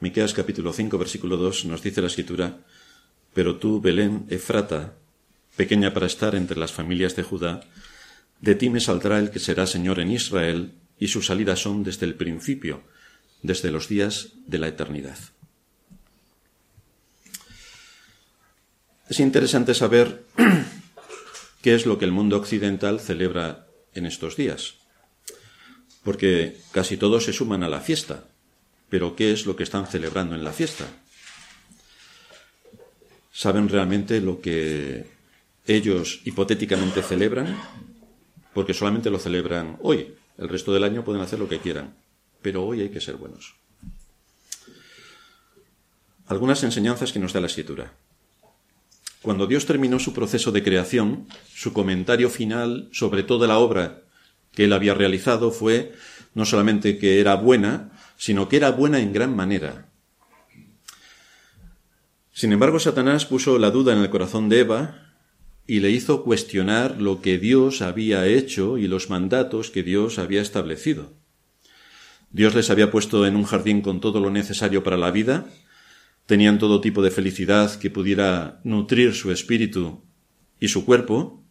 [0.00, 2.64] Miqueas capítulo 5 versículo 2 nos dice la escritura,
[3.34, 4.94] pero tú, Belén, Efrata,
[5.56, 7.60] pequeña para estar entre las familias de Judá,
[8.40, 12.06] de ti me saldrá el que será Señor en Israel, y sus salidas son desde
[12.06, 12.82] el principio,
[13.42, 15.18] desde los días de la eternidad.
[19.10, 20.24] Es interesante saber
[21.62, 24.76] qué es lo que el mundo occidental celebra en estos días,
[26.02, 28.29] porque casi todos se suman a la fiesta,
[28.90, 30.84] pero ¿qué es lo que están celebrando en la fiesta?
[33.32, 35.06] ¿Saben realmente lo que
[35.66, 37.56] ellos hipotéticamente celebran?
[38.52, 40.14] Porque solamente lo celebran hoy.
[40.36, 41.94] El resto del año pueden hacer lo que quieran,
[42.42, 43.54] pero hoy hay que ser buenos.
[46.26, 47.92] Algunas enseñanzas que nos da la escritura.
[49.22, 54.02] Cuando Dios terminó su proceso de creación, su comentario final sobre toda la obra
[54.52, 55.92] que él había realizado fue
[56.34, 59.88] no solamente que era buena, sino que era buena en gran manera.
[62.34, 65.14] Sin embargo, Satanás puso la duda en el corazón de Eva
[65.66, 70.42] y le hizo cuestionar lo que Dios había hecho y los mandatos que Dios había
[70.42, 71.14] establecido.
[72.30, 75.46] Dios les había puesto en un jardín con todo lo necesario para la vida,
[76.26, 80.02] tenían todo tipo de felicidad que pudiera nutrir su espíritu
[80.60, 81.42] y su cuerpo,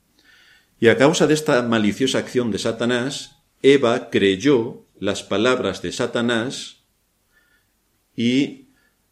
[0.80, 6.83] y a causa de esta maliciosa acción de Satanás, Eva creyó las palabras de Satanás
[8.16, 8.69] y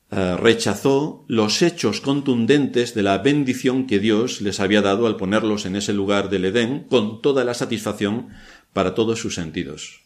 [0.09, 5.65] eh, rechazó los hechos contundentes de la bendición que Dios les había dado al ponerlos
[5.65, 8.29] en ese lugar del Edén con toda la satisfacción
[8.73, 10.01] para todos sus sentidos.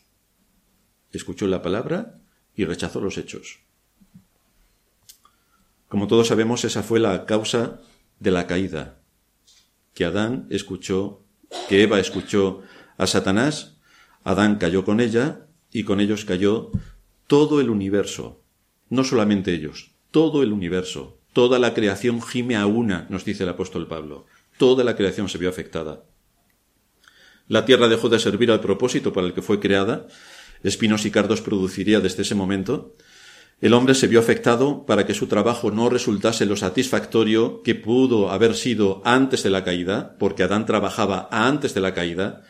[1.12, 2.20] Escuchó la palabra
[2.56, 3.60] y rechazó los hechos.
[5.88, 7.82] Como todos sabemos, esa fue la causa
[8.20, 9.02] de la caída,
[9.94, 11.26] que Adán escuchó,
[11.68, 12.62] que Eva escuchó
[12.98, 13.78] a Satanás,
[14.24, 16.72] Adán cayó con ella y con ellos cayó
[17.28, 18.42] todo el universo,
[18.90, 23.50] no solamente ellos, todo el universo, toda la creación gime a una, nos dice el
[23.50, 24.26] apóstol Pablo,
[24.58, 26.04] toda la creación se vio afectada.
[27.48, 30.08] La tierra dejó de servir al propósito para el que fue creada,
[30.64, 32.96] espinos y cardos produciría desde ese momento,
[33.62, 38.32] el hombre se vio afectado para que su trabajo no resultase lo satisfactorio que pudo
[38.32, 42.42] haber sido antes de la caída, porque Adán trabajaba antes de la caída,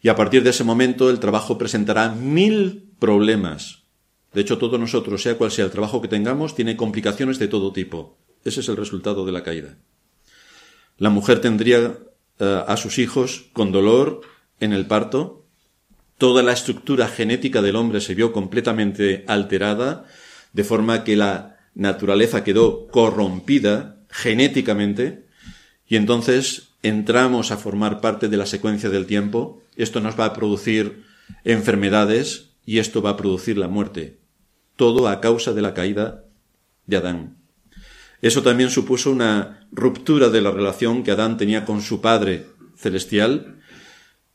[0.00, 3.84] y a partir de ese momento el trabajo presentará mil problemas.
[4.32, 7.72] De hecho, todos nosotros, sea cual sea el trabajo que tengamos, tiene complicaciones de todo
[7.72, 8.18] tipo.
[8.44, 9.78] Ese es el resultado de la caída.
[10.98, 11.98] La mujer tendría
[12.38, 14.20] eh, a sus hijos con dolor
[14.60, 15.46] en el parto.
[16.18, 20.04] Toda la estructura genética del hombre se vio completamente alterada,
[20.52, 25.26] de forma que la naturaleza quedó corrompida genéticamente,
[25.86, 30.32] y entonces entramos a formar parte de la secuencia del tiempo esto nos va a
[30.32, 31.04] producir
[31.44, 34.18] enfermedades y esto va a producir la muerte.
[34.74, 36.24] Todo a causa de la caída
[36.84, 37.36] de Adán.
[38.20, 42.46] Eso también supuso una ruptura de la relación que Adán tenía con su Padre
[42.76, 43.60] celestial,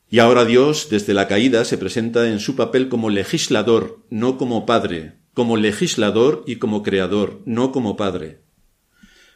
[0.09, 4.65] y ahora Dios, desde la caída, se presenta en su papel como legislador, no como
[4.65, 8.41] Padre, como legislador y como creador, no como Padre.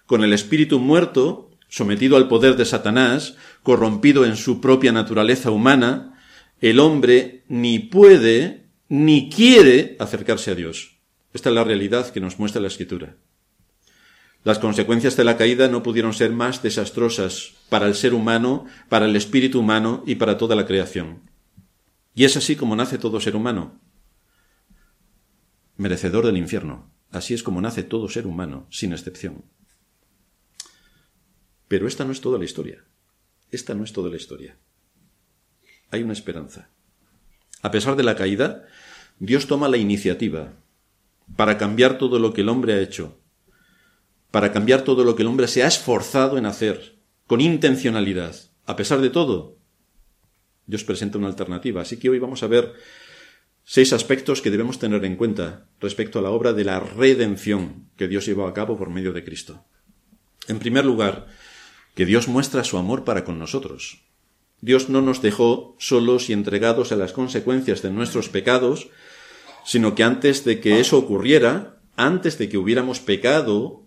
[0.06, 6.19] Con el espíritu muerto, sometido al poder de Satanás, corrompido en su propia naturaleza humana,
[6.61, 10.97] el hombre ni puede ni quiere acercarse a Dios.
[11.33, 13.17] Esta es la realidad que nos muestra la Escritura.
[14.44, 19.05] Las consecuencias de la caída no pudieron ser más desastrosas para el ser humano, para
[19.05, 21.29] el espíritu humano y para toda la creación.
[22.16, 23.79] Y es así como nace todo ser humano,
[25.75, 26.89] merecedor del infierno.
[27.11, 29.44] Así es como nace todo ser humano, sin excepción.
[31.67, 32.83] Pero esta no es toda la historia.
[33.51, 34.57] Esta no es toda la historia.
[35.91, 36.69] Hay una esperanza.
[37.61, 38.67] A pesar de la caída,
[39.19, 40.53] Dios toma la iniciativa
[41.35, 43.19] para cambiar todo lo que el hombre ha hecho,
[44.31, 48.35] para cambiar todo lo que el hombre se ha esforzado en hacer, con intencionalidad.
[48.66, 49.57] A pesar de todo,
[50.66, 51.81] Dios presenta una alternativa.
[51.81, 52.73] Así que hoy vamos a ver
[53.63, 58.07] seis aspectos que debemos tener en cuenta respecto a la obra de la redención que
[58.07, 59.66] Dios llevó a cabo por medio de Cristo.
[60.47, 61.28] En primer lugar,
[61.97, 64.03] que Dios muestra su amor para con nosotros.
[64.61, 68.90] Dios no nos dejó solos y entregados a las consecuencias de nuestros pecados,
[69.66, 73.82] sino que antes de que eso ocurriera, antes de que hubiéramos pecado,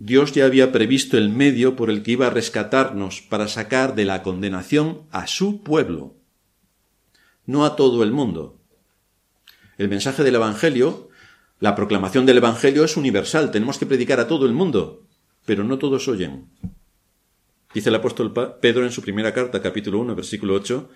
[0.00, 4.06] Dios ya había previsto el medio por el que iba a rescatarnos para sacar de
[4.06, 6.16] la condenación a su pueblo,
[7.46, 8.58] no a todo el mundo.
[9.78, 11.10] El mensaje del Evangelio,
[11.60, 15.06] la proclamación del Evangelio es universal, tenemos que predicar a todo el mundo,
[15.44, 16.48] pero no todos oyen.
[17.72, 20.88] Dice el apóstol Pedro en su primera carta, capítulo 1, versículo 8,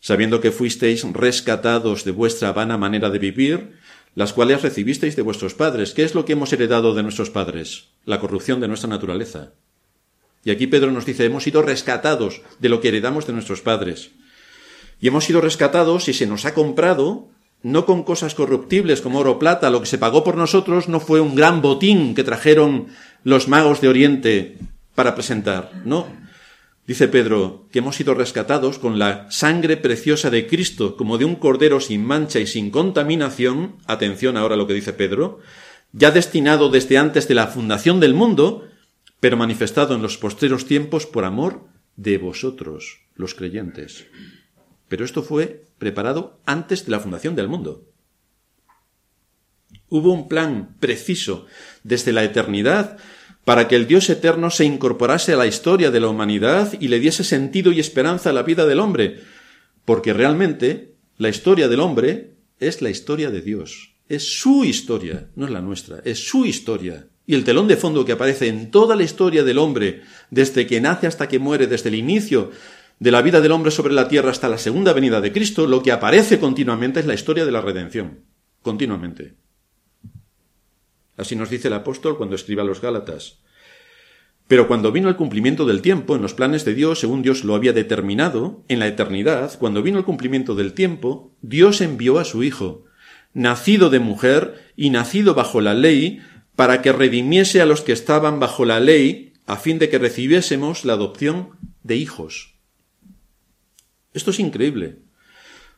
[0.00, 3.72] sabiendo que fuisteis rescatados de vuestra vana manera de vivir,
[4.14, 5.92] las cuales recibisteis de vuestros padres.
[5.92, 7.88] ¿Qué es lo que hemos heredado de nuestros padres?
[8.04, 9.54] La corrupción de nuestra naturaleza.
[10.44, 14.12] Y aquí Pedro nos dice, hemos sido rescatados de lo que heredamos de nuestros padres.
[15.00, 17.28] Y hemos sido rescatados y se nos ha comprado
[17.64, 21.00] no con cosas corruptibles como oro o plata, lo que se pagó por nosotros no
[21.00, 22.88] fue un gran botín que trajeron
[23.24, 24.58] los magos de Oriente
[24.94, 26.08] para presentar, no.
[26.86, 31.36] Dice Pedro que hemos sido rescatados con la sangre preciosa de Cristo, como de un
[31.36, 35.40] cordero sin mancha y sin contaminación, atención ahora a lo que dice Pedro,
[35.92, 38.68] ya destinado desde antes de la fundación del mundo,
[39.20, 41.64] pero manifestado en los posteros tiempos por amor
[41.96, 44.06] de vosotros, los creyentes.
[44.88, 47.86] Pero esto fue preparado antes de la fundación del mundo.
[49.88, 51.46] Hubo un plan preciso
[51.82, 52.98] desde la eternidad
[53.44, 57.00] para que el Dios eterno se incorporase a la historia de la humanidad y le
[57.00, 59.20] diese sentido y esperanza a la vida del hombre,
[59.84, 63.94] porque realmente la historia del hombre es la historia de Dios.
[64.08, 67.06] Es su historia, no es la nuestra, es su historia.
[67.26, 70.80] Y el telón de fondo que aparece en toda la historia del hombre, desde que
[70.80, 72.50] nace hasta que muere, desde el inicio
[72.98, 75.82] de la vida del hombre sobre la tierra hasta la segunda venida de Cristo, lo
[75.82, 78.20] que aparece continuamente es la historia de la redención.
[78.62, 79.34] Continuamente.
[81.16, 83.38] Así nos dice el apóstol cuando escribe a los Gálatas.
[84.46, 87.54] Pero cuando vino el cumplimiento del tiempo, en los planes de Dios, según Dios lo
[87.54, 92.42] había determinado, en la eternidad, cuando vino el cumplimiento del tiempo, Dios envió a su
[92.42, 92.84] Hijo,
[93.32, 96.20] nacido de mujer y nacido bajo la ley,
[96.56, 100.84] para que redimiese a los que estaban bajo la ley, a fin de que recibiésemos
[100.84, 101.50] la adopción
[101.82, 102.54] de hijos.
[104.12, 105.03] Esto es increíble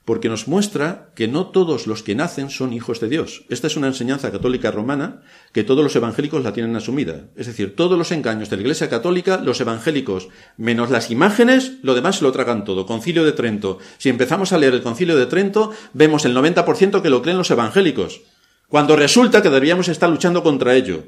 [0.06, 3.44] porque nos muestra que no todos los que nacen son hijos de Dios.
[3.48, 5.22] Esta es una enseñanza católica romana
[5.52, 7.24] que todos los evangélicos la tienen asumida.
[7.34, 11.96] Es decir, todos los engaños de la Iglesia católica, los evangélicos, menos las imágenes, lo
[11.96, 12.86] demás lo tragan todo.
[12.86, 13.78] Concilio de Trento.
[13.98, 17.50] Si empezamos a leer el Concilio de Trento, vemos el 90% que lo creen los
[17.50, 18.20] evangélicos,
[18.68, 21.02] cuando resulta que deberíamos estar luchando contra ello.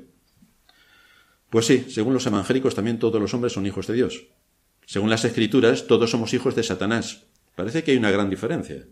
[1.50, 4.26] Pues sí, según los evangélicos también todos los hombres son hijos de Dios.
[4.86, 7.27] Según las escrituras, todos somos hijos de Satanás.
[7.58, 8.86] Parece que hay una gran diferencia.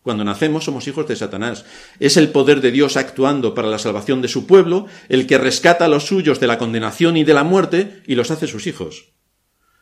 [0.00, 1.66] Cuando nacemos somos hijos de Satanás.
[2.00, 5.84] Es el poder de Dios actuando para la salvación de su pueblo, el que rescata
[5.84, 9.12] a los suyos de la condenación y de la muerte y los hace sus hijos.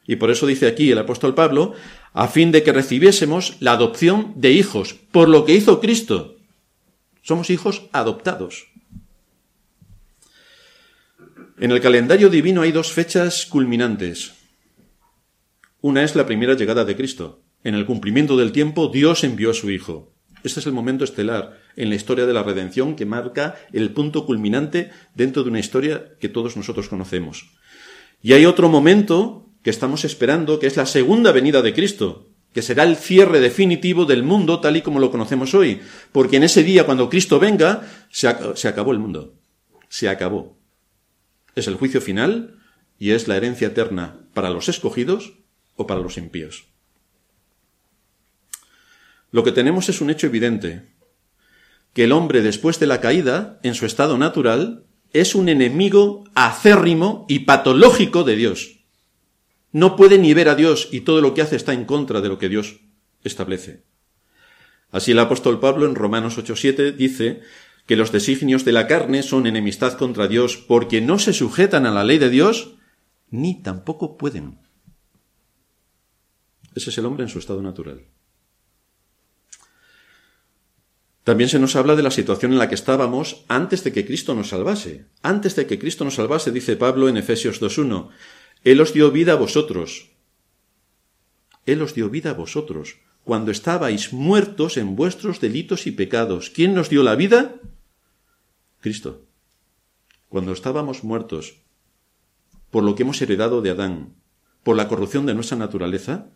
[0.05, 1.75] Y por eso dice aquí el apóstol Pablo,
[2.13, 6.35] a fin de que recibiésemos la adopción de hijos, por lo que hizo Cristo.
[7.23, 8.67] Somos hijos adoptados.
[11.61, 14.33] En el calendario divino hay dos fechas culminantes.
[15.83, 19.55] Una es la primera llegada de Cristo, en el cumplimiento del tiempo, Dios envió a
[19.55, 20.13] su Hijo.
[20.45, 24.27] Este es el momento estelar en la historia de la redención que marca el punto
[24.27, 27.51] culminante dentro de una historia que todos nosotros conocemos.
[28.23, 32.61] Y hay otro momento que estamos esperando, que es la segunda venida de Cristo, que
[32.61, 35.81] será el cierre definitivo del mundo tal y como lo conocemos hoy,
[36.13, 39.35] porque en ese día, cuando Cristo venga, se, se acabó el mundo.
[39.89, 40.59] Se acabó.
[41.55, 42.59] Es el juicio final
[42.99, 45.33] y es la herencia eterna para los escogidos
[45.77, 46.74] o para los impíos.
[49.35, 50.85] Lo que tenemos es un hecho evidente,
[51.93, 57.27] que el hombre después de la caída, en su estado natural, es un enemigo acérrimo
[57.29, 58.85] y patológico de Dios.
[59.73, 62.29] No puede ni ver a Dios y todo lo que hace está en contra de
[62.29, 62.77] lo que Dios
[63.25, 63.83] establece.
[64.93, 67.41] Así el apóstol Pablo en Romanos 8:7 dice
[67.87, 71.91] que los designios de la carne son enemistad contra Dios porque no se sujetan a
[71.91, 72.77] la ley de Dios
[73.31, 74.61] ni tampoco pueden.
[76.77, 78.14] Ese es el hombre en su estado natural.
[81.25, 84.35] También se nos habla de la situación en la que estábamos antes de que Cristo
[84.35, 85.07] nos salvase.
[85.23, 88.11] Antes de que Cristo nos salvase, dice Pablo en Efesios 2.1,
[88.63, 90.11] Él os dio vida a vosotros.
[91.65, 96.51] Él os dio vida a vosotros, cuando estabais muertos en vuestros delitos y pecados.
[96.51, 97.55] ¿Quién nos dio la vida?
[98.81, 99.25] Cristo.
[100.29, 101.57] Cuando estábamos muertos
[102.71, 104.15] por lo que hemos heredado de Adán,
[104.63, 106.27] por la corrupción de nuestra naturaleza,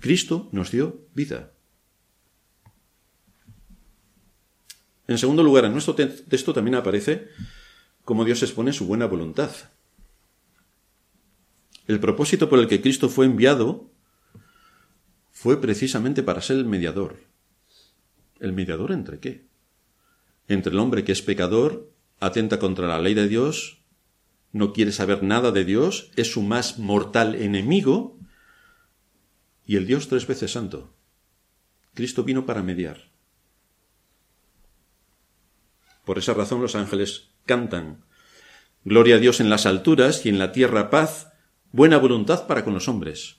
[0.00, 1.52] Cristo nos dio vida.
[5.12, 7.28] En segundo lugar, en nuestro texto también aparece
[8.02, 9.50] cómo Dios expone su buena voluntad.
[11.86, 13.90] El propósito por el que Cristo fue enviado
[15.30, 17.18] fue precisamente para ser el mediador.
[18.40, 19.44] ¿El mediador entre qué?
[20.48, 23.82] Entre el hombre que es pecador, atenta contra la ley de Dios,
[24.50, 28.18] no quiere saber nada de Dios, es su más mortal enemigo,
[29.66, 30.94] y el Dios tres veces santo.
[31.92, 33.11] Cristo vino para mediar.
[36.04, 38.04] Por esa razón los ángeles cantan.
[38.84, 41.32] Gloria a Dios en las alturas y en la tierra paz,
[41.70, 43.36] buena voluntad para con los hombres.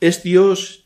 [0.00, 0.84] Es Dios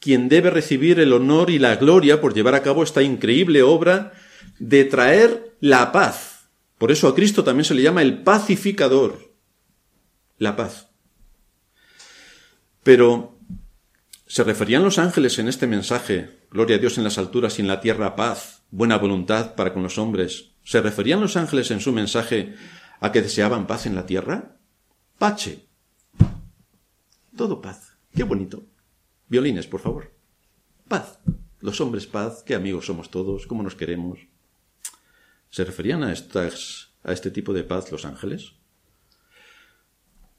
[0.00, 4.12] quien debe recibir el honor y la gloria por llevar a cabo esta increíble obra
[4.58, 6.48] de traer la paz.
[6.78, 9.32] Por eso a Cristo también se le llama el pacificador.
[10.38, 10.88] La paz.
[12.82, 13.38] Pero,
[14.26, 17.68] ¿se referían los ángeles en este mensaje, gloria a Dios en las alturas y en
[17.68, 20.52] la tierra paz, buena voluntad para con los hombres?
[20.64, 22.54] ¿Se referían los ángeles en su mensaje
[23.00, 24.56] a que deseaban paz en la tierra?
[25.18, 25.66] Pache.
[27.36, 27.96] Todo paz.
[28.14, 28.64] Qué bonito.
[29.28, 30.12] Violines, por favor.
[30.88, 31.18] Paz.
[31.60, 34.20] Los hombres paz, qué amigos somos todos, cómo nos queremos.
[35.50, 38.52] ¿Se referían a, estas, a este tipo de paz los ángeles?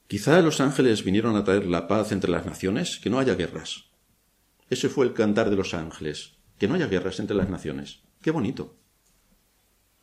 [0.08, 3.86] Quizá los ángeles vinieron a traer la paz entre las naciones, que no haya guerras.
[4.70, 8.04] Ese fue el cantar de los ángeles, que no haya guerras entre las naciones.
[8.28, 8.76] Qué bonito.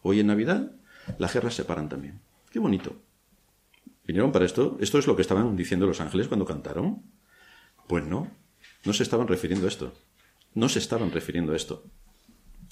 [0.01, 0.71] Hoy en Navidad
[1.19, 2.23] las guerras se paran también.
[2.51, 2.97] Qué bonito.
[4.07, 4.79] ¿Vinieron para esto?
[4.81, 7.03] ¿Esto es lo que estaban diciendo los ángeles cuando cantaron?
[7.87, 8.31] Pues no,
[8.87, 9.93] no se estaban refiriendo a esto.
[10.55, 11.85] No se estaban refiriendo a esto.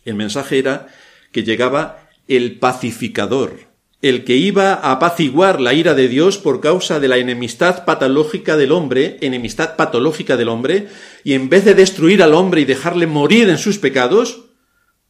[0.06, 0.86] El mensaje era
[1.32, 3.66] que llegaba el pacificador,
[4.00, 8.56] el que iba a apaciguar la ira de Dios por causa de la enemistad patológica
[8.56, 10.88] del hombre, enemistad patológica del hombre,
[11.24, 14.41] y en vez de destruir al hombre y dejarle morir en sus pecados,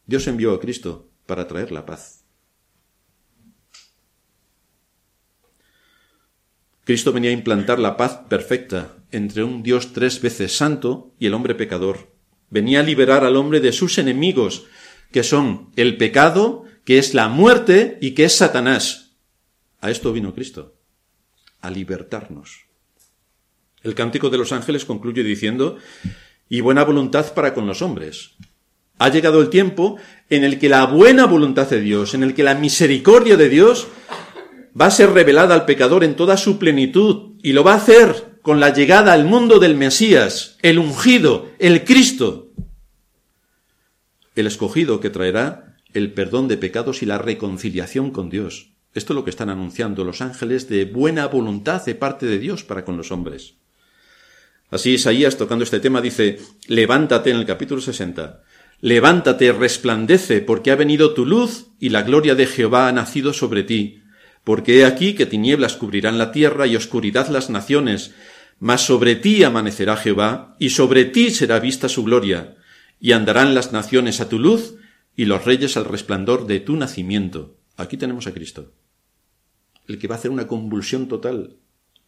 [0.05, 2.25] Dios envió a Cristo para traer la paz.
[6.83, 11.33] Cristo venía a implantar la paz perfecta entre un Dios tres veces santo y el
[11.33, 12.11] hombre pecador.
[12.49, 14.65] Venía a liberar al hombre de sus enemigos,
[15.11, 19.15] que son el pecado, que es la muerte y que es Satanás.
[19.79, 20.75] A esto vino Cristo,
[21.61, 22.65] a libertarnos.
[23.81, 25.77] El cántico de los ángeles concluye diciendo,
[26.49, 28.35] y buena voluntad para con los hombres.
[29.03, 29.97] Ha llegado el tiempo
[30.29, 33.89] en el que la buena voluntad de Dios, en el que la misericordia de Dios
[34.79, 38.37] va a ser revelada al pecador en toda su plenitud y lo va a hacer
[38.41, 42.53] con la llegada al mundo del Mesías, el ungido, el Cristo,
[44.37, 48.71] el escogido que traerá el perdón de pecados y la reconciliación con Dios.
[48.93, 52.63] Esto es lo que están anunciando los ángeles de buena voluntad de parte de Dios
[52.63, 53.55] para con los hombres.
[54.71, 58.41] Así Isaías, tocando este tema, dice, levántate en el capítulo 60,
[58.83, 63.63] levántate, resplandece, porque ha venido tu luz y la gloria de Jehová ha nacido sobre
[63.63, 64.03] ti.
[64.43, 68.13] Porque he aquí que tinieblas cubrirán la tierra y oscuridad las naciones,
[68.59, 72.57] mas sobre ti amanecerá Jehová, y sobre ti será vista su gloria,
[72.99, 74.75] y andarán las naciones a tu luz,
[75.15, 77.55] y los reyes al resplandor de tu nacimiento.
[77.77, 78.73] Aquí tenemos a Cristo,
[79.87, 81.55] el que va a hacer una convulsión total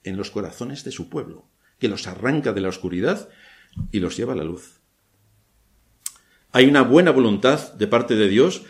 [0.04, 1.48] en los corazones de su pueblo,
[1.80, 3.30] que los arranca de la oscuridad
[3.94, 4.75] y los lleva a la luz.
[6.56, 8.64] Hay una buena voluntad de parte de Dios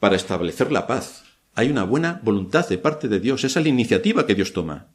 [0.00, 1.22] para establecer la paz,
[1.54, 3.44] hay una buena voluntad de parte de Dios.
[3.44, 4.88] Esa es la iniciativa que Dios toma.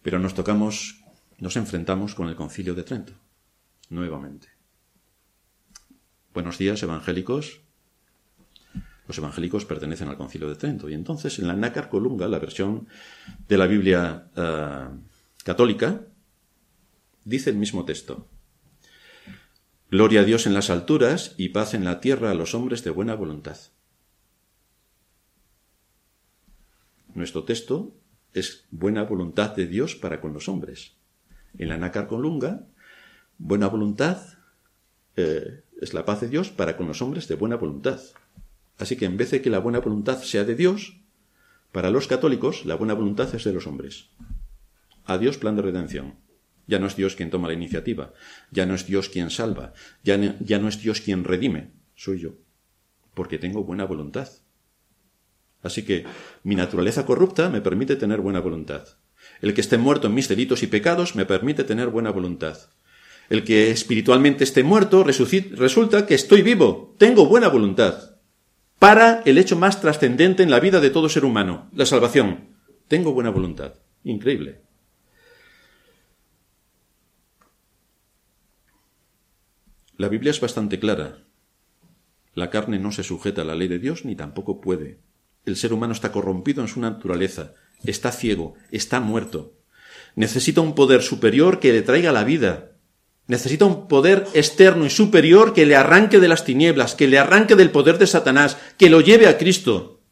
[0.00, 1.04] Pero nos tocamos,
[1.38, 3.12] nos enfrentamos con el concilio de Trento,
[3.90, 4.48] nuevamente.
[6.32, 7.60] Buenos días, evangélicos.
[9.06, 10.88] Los evangélicos pertenecen al concilio de Trento.
[10.88, 12.88] Y entonces, en la Nácar Colunga, la versión
[13.48, 14.88] de la Biblia eh,
[15.44, 16.00] católica,
[17.22, 18.30] dice el mismo texto.
[19.90, 22.90] Gloria a Dios en las alturas y paz en la tierra a los hombres de
[22.90, 23.58] buena voluntad.
[27.14, 27.94] Nuestro texto
[28.32, 30.96] es buena voluntad de Dios para con los hombres.
[31.56, 32.66] En la Nácar Colunga,
[33.38, 34.18] buena voluntad
[35.16, 38.00] eh, es la paz de Dios para con los hombres de buena voluntad.
[38.78, 40.96] Así que en vez de que la buena voluntad sea de Dios,
[41.70, 44.08] para los católicos la buena voluntad es de los hombres.
[45.04, 46.23] A Dios plan de redención.
[46.66, 48.12] Ya no es Dios quien toma la iniciativa,
[48.50, 52.36] ya no es Dios quien salva, ya ya no es Dios quien redime, soy yo,
[53.14, 54.28] porque tengo buena voluntad.
[55.62, 56.04] Así que
[56.42, 58.86] mi naturaleza corrupta me permite tener buena voluntad.
[59.40, 62.58] El que esté muerto en mis delitos y pecados me permite tener buena voluntad.
[63.30, 68.18] El que espiritualmente esté muerto resulta que estoy vivo, tengo buena voluntad.
[68.78, 72.50] Para el hecho más trascendente en la vida de todo ser humano, la salvación.
[72.86, 73.74] Tengo buena voluntad.
[74.02, 74.63] Increíble.
[79.96, 81.18] La Biblia es bastante clara.
[82.34, 84.98] La carne no se sujeta a la ley de Dios ni tampoco puede.
[85.46, 87.52] El ser humano está corrompido en su naturaleza,
[87.84, 89.54] está ciego, está muerto.
[90.16, 92.72] Necesita un poder superior que le traiga la vida.
[93.28, 97.54] Necesita un poder externo y superior que le arranque de las tinieblas, que le arranque
[97.54, 100.02] del poder de Satanás, que lo lleve a Cristo.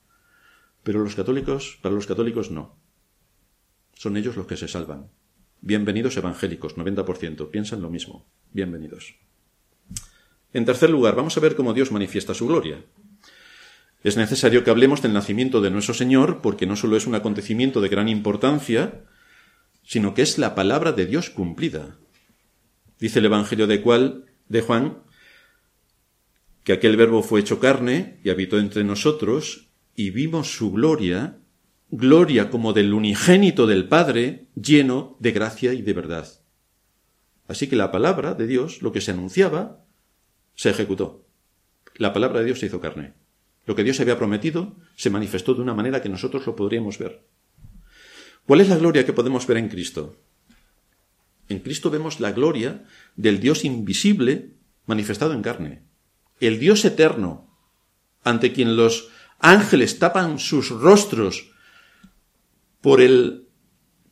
[0.84, 2.78] Pero los católicos, para los católicos no.
[3.94, 5.10] Son ellos los que se salvan.
[5.60, 8.26] Bienvenidos evangélicos, 90%, piensan lo mismo.
[8.52, 9.16] Bienvenidos.
[10.52, 12.84] En tercer lugar, vamos a ver cómo Dios manifiesta su gloria.
[14.04, 17.80] Es necesario que hablemos del nacimiento de nuestro Señor, porque no solo es un acontecimiento
[17.80, 19.04] de gran importancia,
[19.84, 21.98] sino que es la palabra de Dios cumplida.
[22.98, 24.98] Dice el Evangelio de cuál, de Juan,
[26.64, 31.38] que aquel verbo fue hecho carne y habitó entre nosotros, y vimos su gloria,
[31.90, 36.28] gloria como del unigénito del Padre, lleno de gracia y de verdad.
[37.48, 39.81] Así que la palabra de Dios, lo que se anunciaba,
[40.62, 41.26] se ejecutó.
[41.96, 43.14] La palabra de Dios se hizo carne.
[43.66, 47.26] Lo que Dios había prometido se manifestó de una manera que nosotros lo podríamos ver.
[48.46, 50.20] ¿Cuál es la gloria que podemos ver en Cristo?
[51.48, 52.84] En Cristo vemos la gloria
[53.16, 54.52] del Dios invisible
[54.86, 55.82] manifestado en carne.
[56.38, 57.58] El Dios eterno,
[58.22, 59.08] ante quien los
[59.40, 61.50] ángeles tapan sus rostros
[62.80, 63.48] por, el,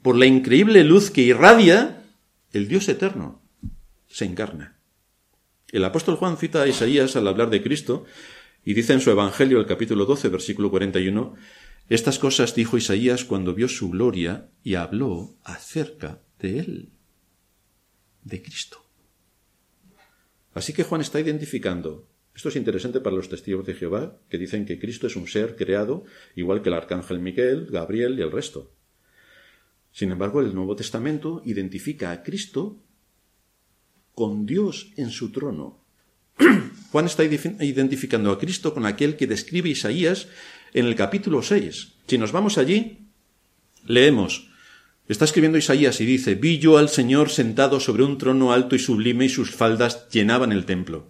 [0.03, 2.03] por la increíble luz que irradia,
[2.53, 3.41] el Dios eterno
[4.09, 4.80] se encarna.
[5.73, 8.05] El apóstol Juan cita a Isaías al hablar de Cristo
[8.65, 11.35] y dice en su Evangelio, el capítulo 12, versículo 41,
[11.89, 16.93] estas cosas dijo Isaías cuando vio su gloria y habló acerca de él,
[18.25, 18.85] de Cristo.
[20.55, 24.67] Así que Juan está identificando, esto es interesante para los testigos de Jehová, que dicen
[24.67, 28.73] que Cristo es un ser creado, igual que el arcángel Miguel, Gabriel y el resto.
[29.93, 32.83] Sin embargo, el Nuevo Testamento identifica a Cristo
[34.15, 35.85] con Dios en su trono.
[36.93, 40.29] Juan está identificando a Cristo con aquel que describe Isaías
[40.73, 41.95] en el capítulo 6.
[42.07, 43.09] Si nos vamos allí,
[43.85, 44.51] leemos,
[45.11, 48.79] Está escribiendo Isaías y dice, Vi yo al Señor sentado sobre un trono alto y
[48.79, 51.09] sublime y sus faldas llenaban el templo.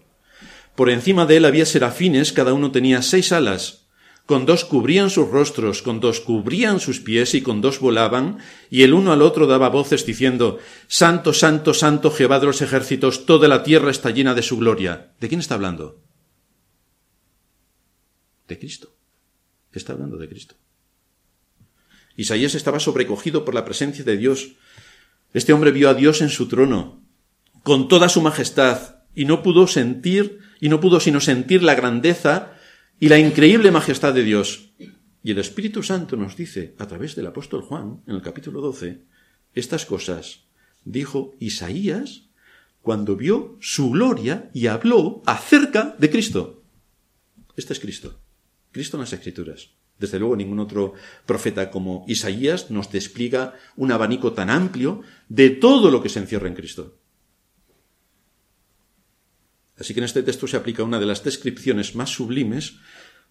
[0.74, 3.79] Por encima de él había serafines, cada uno tenía seis alas.
[4.30, 8.38] Con dos cubrían sus rostros, con dos cubrían sus pies y con dos volaban,
[8.70, 13.26] y el uno al otro daba voces diciendo, Santo, Santo, Santo Jehová de los ejércitos,
[13.26, 15.10] toda la tierra está llena de su gloria.
[15.18, 16.00] ¿De quién está hablando?
[18.46, 18.94] De Cristo.
[19.72, 20.54] Está hablando de Cristo.
[22.14, 24.52] Isaías estaba sobrecogido por la presencia de Dios.
[25.34, 27.02] Este hombre vio a Dios en su trono,
[27.64, 32.59] con toda su majestad, y no pudo sentir, y no pudo sino sentir la grandeza
[33.00, 34.72] y la increíble majestad de Dios.
[35.22, 39.02] Y el Espíritu Santo nos dice, a través del apóstol Juan, en el capítulo 12,
[39.54, 40.44] estas cosas
[40.84, 42.28] dijo Isaías
[42.82, 46.62] cuando vio su gloria y habló acerca de Cristo.
[47.56, 48.20] Este es Cristo.
[48.70, 49.70] Cristo en las Escrituras.
[49.98, 50.92] Desde luego ningún otro
[51.24, 56.48] profeta como Isaías nos despliega un abanico tan amplio de todo lo que se encierra
[56.48, 56.99] en Cristo.
[59.80, 62.74] Así que en este texto se aplica una de las descripciones más sublimes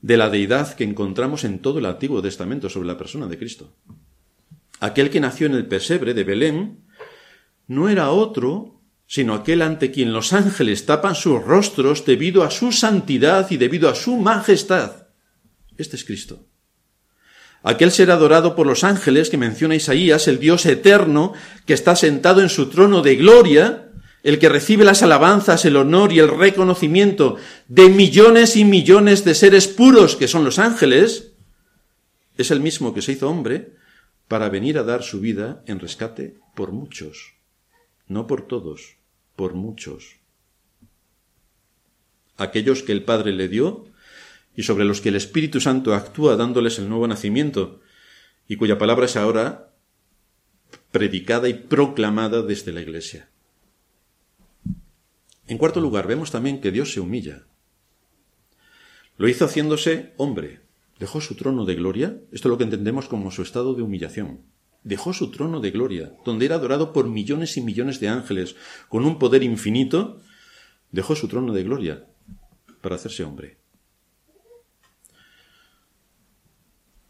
[0.02, 3.76] de la deidad que encontramos en todo el Antiguo Testamento sobre la persona de Cristo.
[4.80, 6.86] Aquel que nació en el pesebre de Belén
[7.68, 8.80] no era otro
[9.12, 13.90] sino aquel ante quien los ángeles tapan sus rostros debido a su santidad y debido
[13.90, 15.08] a su majestad.
[15.78, 16.46] Este es Cristo.
[17.64, 21.34] Aquel ser adorado por los ángeles que menciona Isaías, el Dios eterno,
[21.66, 23.89] que está sentado en su trono de gloria,
[24.24, 29.36] el que recibe las alabanzas, el honor y el reconocimiento de millones y millones de
[29.36, 31.34] seres puros que son los ángeles,
[32.38, 33.76] es el mismo que se hizo hombre
[34.28, 37.34] para venir a dar su vida en rescate por muchos,
[38.08, 38.98] no por todos,
[39.36, 40.18] por muchos.
[42.38, 43.88] Aquellos que el Padre le dio
[44.56, 47.82] y sobre los que el Espíritu Santo actúa dándoles el nuevo nacimiento,
[48.48, 49.74] y cuya palabra es ahora
[50.92, 53.30] predicada y proclamada desde la Iglesia.
[55.50, 57.44] En cuarto lugar, vemos también que Dios se humilla.
[59.18, 60.62] Lo hizo haciéndose hombre.
[61.00, 64.42] Dejó su trono de gloria, esto es lo que entendemos como su estado de humillación.
[64.84, 68.56] Dejó su trono de gloria, donde era adorado por millones y millones de ángeles,
[68.88, 70.22] con un poder infinito,
[70.92, 72.06] dejó su trono de gloria
[72.82, 73.58] para hacerse hombre.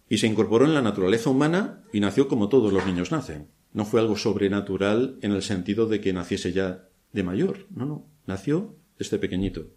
[0.09, 3.47] y se incorporó en la naturaleza humana y nació como todos los niños nacen.
[3.73, 7.67] No fue algo sobrenatural en el sentido de que naciese ya de mayor.
[7.69, 8.08] No, no.
[8.29, 9.71] Nació este pequeñito.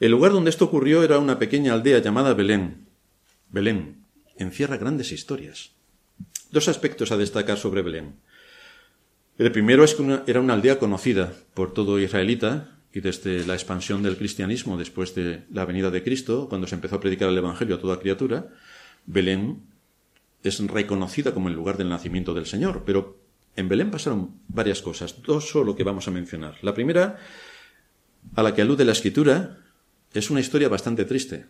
[0.00, 2.88] El lugar donde esto ocurrió era una pequeña aldea llamada Belén.
[3.50, 4.02] Belén
[4.36, 5.70] encierra grandes historias.
[6.50, 8.16] Dos aspectos a destacar sobre Belén.
[9.38, 14.02] El primero es que era una aldea conocida por todo israelita y desde la expansión
[14.02, 17.76] del cristianismo después de la venida de Cristo, cuando se empezó a predicar el Evangelio
[17.76, 18.48] a toda criatura,
[19.06, 19.62] Belén
[20.42, 23.22] es reconocida como el lugar del nacimiento del Señor, pero
[23.54, 26.56] en Belén pasaron varias cosas, dos solo que vamos a mencionar.
[26.62, 27.18] La primera,
[28.34, 29.58] a la que alude la escritura,
[30.12, 31.46] es una historia bastante triste.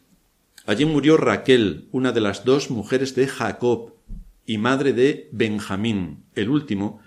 [0.66, 3.94] Allí murió Raquel, una de las dos mujeres de Jacob
[4.46, 7.00] y madre de Benjamín, el último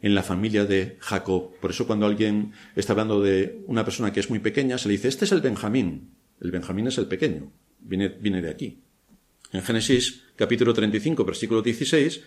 [0.00, 1.52] en la familia de Jacob.
[1.60, 4.92] Por eso cuando alguien está hablando de una persona que es muy pequeña, se le
[4.92, 6.10] dice, este es el Benjamín.
[6.40, 8.78] El Benjamín es el pequeño, viene, viene de aquí.
[9.52, 12.22] En Génesis capítulo 35, versículo 16,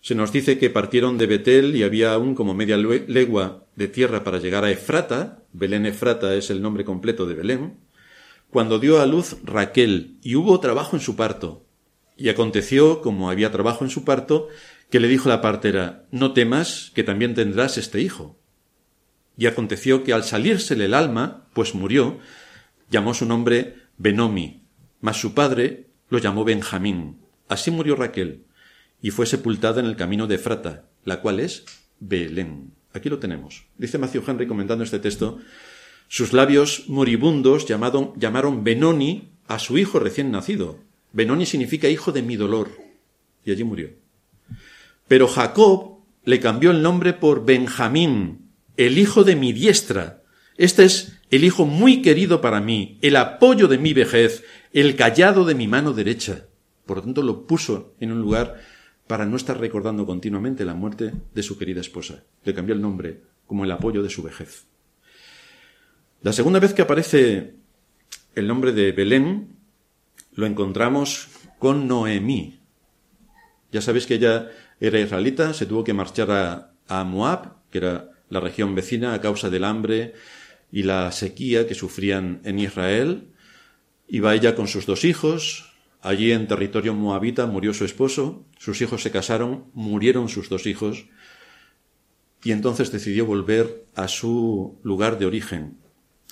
[0.00, 4.24] Se nos dice que partieron de Betel y había aún como media legua de tierra
[4.24, 5.42] para llegar a Efrata.
[5.52, 7.78] Belén Efrata es el nombre completo de Belén.
[8.50, 11.66] Cuando dio a luz Raquel y hubo trabajo en su parto.
[12.16, 14.48] Y aconteció, como había trabajo en su parto,
[14.90, 18.38] que le dijo la partera, no temas, que también tendrás este hijo.
[19.36, 22.18] Y aconteció que al salírsele el alma, pues murió,
[22.90, 24.64] llamó su nombre Benomi,
[25.00, 27.20] mas su padre lo llamó Benjamín.
[27.48, 28.44] Así murió Raquel,
[29.00, 31.64] y fue sepultada en el camino de Frata, la cual es
[32.00, 32.72] Belén.
[32.92, 33.66] Aquí lo tenemos.
[33.76, 35.38] Dice Matthew Henry comentando este texto,
[36.08, 40.78] sus labios moribundos llamaron Benoni a su hijo recién nacido.
[41.12, 42.70] Benoni significa hijo de mi dolor.
[43.44, 43.90] Y allí murió.
[45.06, 50.22] Pero Jacob le cambió el nombre por Benjamín, el hijo de mi diestra.
[50.56, 55.44] Este es el hijo muy querido para mí, el apoyo de mi vejez, el callado
[55.44, 56.46] de mi mano derecha.
[56.84, 58.60] Por lo tanto, lo puso en un lugar
[59.08, 62.22] para no estar recordando continuamente la muerte de su querida esposa.
[62.44, 64.66] Le cambió el nombre como el apoyo de su vejez.
[66.22, 67.54] La segunda vez que aparece
[68.34, 69.56] el nombre de Belén
[70.34, 72.60] lo encontramos con Noemí.
[73.72, 78.10] Ya sabéis que ella era israelita, se tuvo que marchar a, a Moab, que era
[78.28, 80.14] la región vecina, a causa del hambre
[80.70, 83.28] y la sequía que sufrían en Israel.
[84.06, 85.67] Iba ella con sus dos hijos,
[86.00, 91.06] Allí en territorio moabita murió su esposo, sus hijos se casaron, murieron sus dos hijos,
[92.42, 95.78] y entonces decidió volver a su lugar de origen.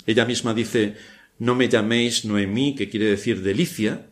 [0.06, 0.94] Ella misma dice,
[1.38, 4.06] no me llaméis Noemí, que quiere decir delicia,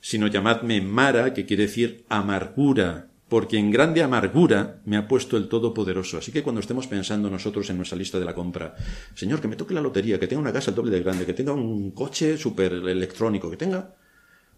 [0.00, 5.48] sino llamadme Mara, que quiere decir amargura, porque en grande amargura me ha puesto el
[5.48, 6.18] Todopoderoso.
[6.18, 8.76] Así que cuando estemos pensando nosotros en nuestra lista de la compra,
[9.14, 11.34] Señor, que me toque la lotería, que tenga una casa el doble de grande, que
[11.34, 13.94] tenga un coche súper electrónico, que tenga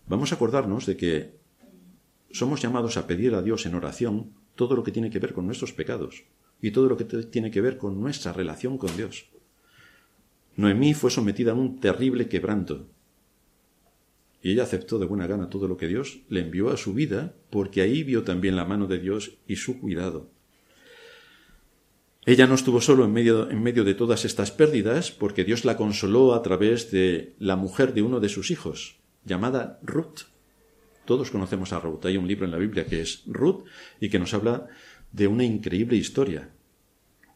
[0.06, 1.36] vamos a acordarnos de que
[2.30, 5.46] somos llamados a pedir a Dios en oración todo lo que tiene que ver con
[5.46, 6.24] nuestros pecados
[6.60, 9.26] y todo lo que tiene que ver con nuestra relación con Dios.
[10.56, 12.88] Noemí fue sometida a un terrible quebranto
[14.42, 17.34] y ella aceptó de buena gana todo lo que Dios le envió a su vida
[17.50, 20.30] porque ahí vio también la mano de Dios y su cuidado.
[22.24, 25.76] Ella no estuvo solo en medio, en medio de todas estas pérdidas porque Dios la
[25.76, 30.22] consoló a través de la mujer de uno de sus hijos, llamada Ruth.
[31.04, 32.04] Todos conocemos a Ruth.
[32.06, 33.64] Hay un libro en la Biblia que es Ruth
[34.00, 34.68] y que nos habla
[35.10, 36.50] de una increíble historia.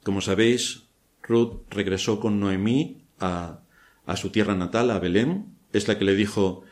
[0.03, 0.85] Como sabéis,
[1.22, 3.61] Ruth regresó con Noemí a,
[4.07, 5.46] a su tierra natal, a Belén.
[5.72, 6.62] Es la que le dijo,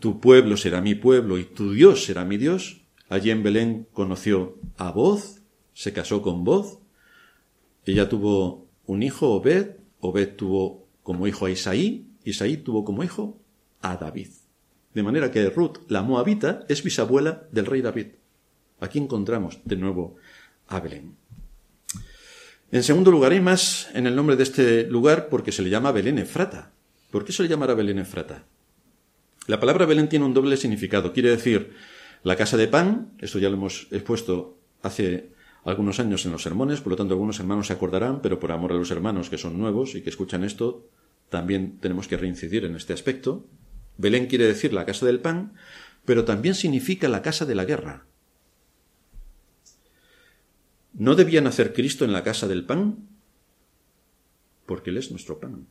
[0.00, 2.82] tu pueblo será mi pueblo y tu Dios será mi Dios.
[3.08, 5.42] Allí en Belén conoció a Voz,
[5.74, 6.78] se casó con Voz.
[7.84, 9.76] Ella tuvo un hijo, Obed.
[10.00, 12.08] Obed tuvo como hijo a Isaí.
[12.24, 13.40] Isaí tuvo como hijo
[13.80, 14.28] a David.
[14.94, 18.08] De manera que Ruth, la moabita, es bisabuela del rey David.
[18.80, 20.16] Aquí encontramos de nuevo
[20.68, 21.16] a Belén.
[22.70, 25.92] En segundo lugar, hay más en el nombre de este lugar porque se le llama
[25.92, 26.72] Belén Efrata.
[27.10, 28.44] ¿Por qué se le llamará Belén Efrata?
[29.46, 31.12] La palabra Belén tiene un doble significado.
[31.12, 31.74] Quiere decir
[32.22, 35.32] la casa de pan, esto ya lo hemos expuesto hace
[35.64, 38.72] algunos años en los sermones, por lo tanto algunos hermanos se acordarán, pero por amor
[38.72, 40.88] a los hermanos que son nuevos y que escuchan esto,
[41.28, 43.44] también tenemos que reincidir en este aspecto.
[43.96, 45.54] Belén quiere decir la casa del pan,
[46.04, 48.06] pero también significa la casa de la guerra.
[50.94, 53.08] ¿No debía nacer Cristo en la casa del pan?
[54.66, 55.66] Porque Él es nuestro pan.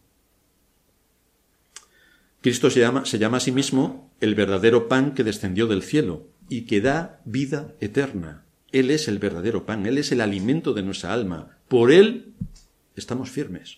[2.41, 6.27] Cristo se llama, se llama a sí mismo el verdadero pan que descendió del cielo
[6.49, 8.45] y que da vida eterna.
[8.71, 11.57] Él es el verdadero pan, Él es el alimento de nuestra alma.
[11.67, 12.33] Por Él
[12.95, 13.77] estamos firmes.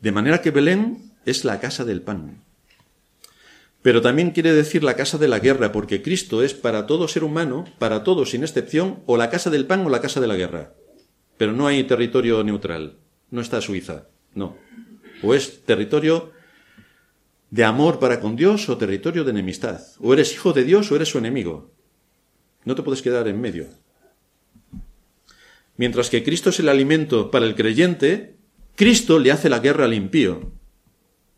[0.00, 2.42] De manera que Belén es la casa del pan.
[3.84, 7.22] Pero también quiere decir la casa de la guerra, porque Cristo es para todo ser
[7.22, 10.36] humano, para todos sin excepción, o la casa del pan o la casa de la
[10.36, 10.72] guerra.
[11.36, 12.96] Pero no hay territorio neutral.
[13.30, 14.08] No está Suiza.
[14.34, 14.56] No.
[15.22, 16.32] O es territorio
[17.50, 19.82] de amor para con Dios o territorio de enemistad.
[20.00, 21.70] O eres hijo de Dios o eres su enemigo.
[22.64, 23.66] No te puedes quedar en medio.
[25.76, 28.38] Mientras que Cristo es el alimento para el creyente,
[28.76, 30.52] Cristo le hace la guerra al impío.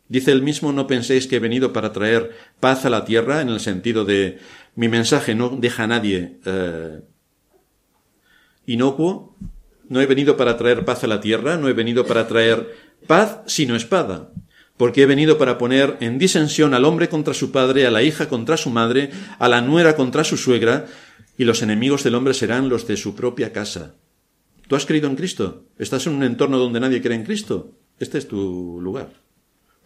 [0.09, 3.49] Dice el mismo, no penséis que he venido para traer paz a la tierra, en
[3.49, 4.39] el sentido de
[4.77, 7.01] mi mensaje no deja a nadie eh,
[8.67, 9.37] inocuo.
[9.89, 12.75] No he venido para traer paz a la tierra, no he venido para traer
[13.07, 14.33] paz sino espada,
[14.77, 18.29] porque he venido para poner en disensión al hombre contra su padre, a la hija
[18.29, 20.87] contra su madre, a la nuera contra su suegra,
[21.39, 23.95] y los enemigos del hombre serán los de su propia casa.
[24.69, 25.65] ¿Tú has creído en Cristo?
[25.79, 27.73] ¿Estás en un entorno donde nadie cree en Cristo?
[28.01, 29.26] Este es tu lugar.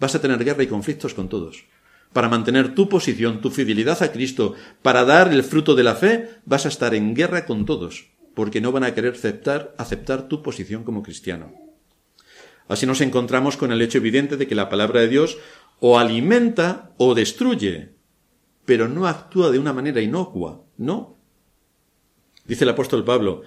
[0.00, 1.64] Vas a tener guerra y conflictos con todos.
[2.12, 6.28] para mantener tu posición, tu fidelidad a Cristo, para dar el fruto de la fe,
[6.44, 10.42] vas a estar en guerra con todos, porque no van a querer aceptar, aceptar tu
[10.42, 11.54] posición como cristiano.
[12.68, 15.38] Así nos encontramos con el hecho evidente de que la palabra de Dios
[15.80, 17.94] o alimenta o destruye,
[18.64, 21.16] pero no actúa de una manera inocua, no.
[22.44, 23.42] Dice el apóstol Pablo,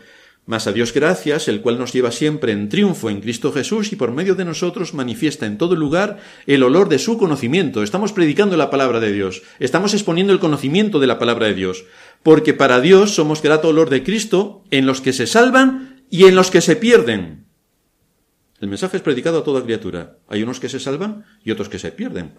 [0.45, 3.95] mas a Dios gracias, el cual nos lleva siempre en triunfo en Cristo Jesús y
[3.95, 7.81] por medio de nosotros manifiesta en todo lugar el olor de su conocimiento.
[7.81, 11.85] Estamos predicando la palabra de Dios, estamos exponiendo el conocimiento de la palabra de Dios,
[12.23, 16.35] porque para Dios somos grato olor de Cristo en los que se salvan y en
[16.35, 17.45] los que se pierden.
[18.59, 20.19] El mensaje es predicado a toda criatura.
[20.27, 22.31] Hay unos que se salvan y otros que se pierden.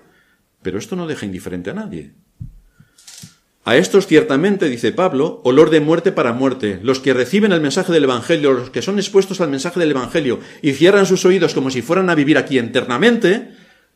[0.63, 2.15] Pero esto no deja indiferente a nadie.
[3.67, 6.79] A estos ciertamente, dice Pablo, olor de muerte para muerte.
[6.83, 10.39] Los que reciben el mensaje del Evangelio, los que son expuestos al mensaje del Evangelio
[10.61, 13.53] y cierran sus oídos como si fueran a vivir aquí eternamente,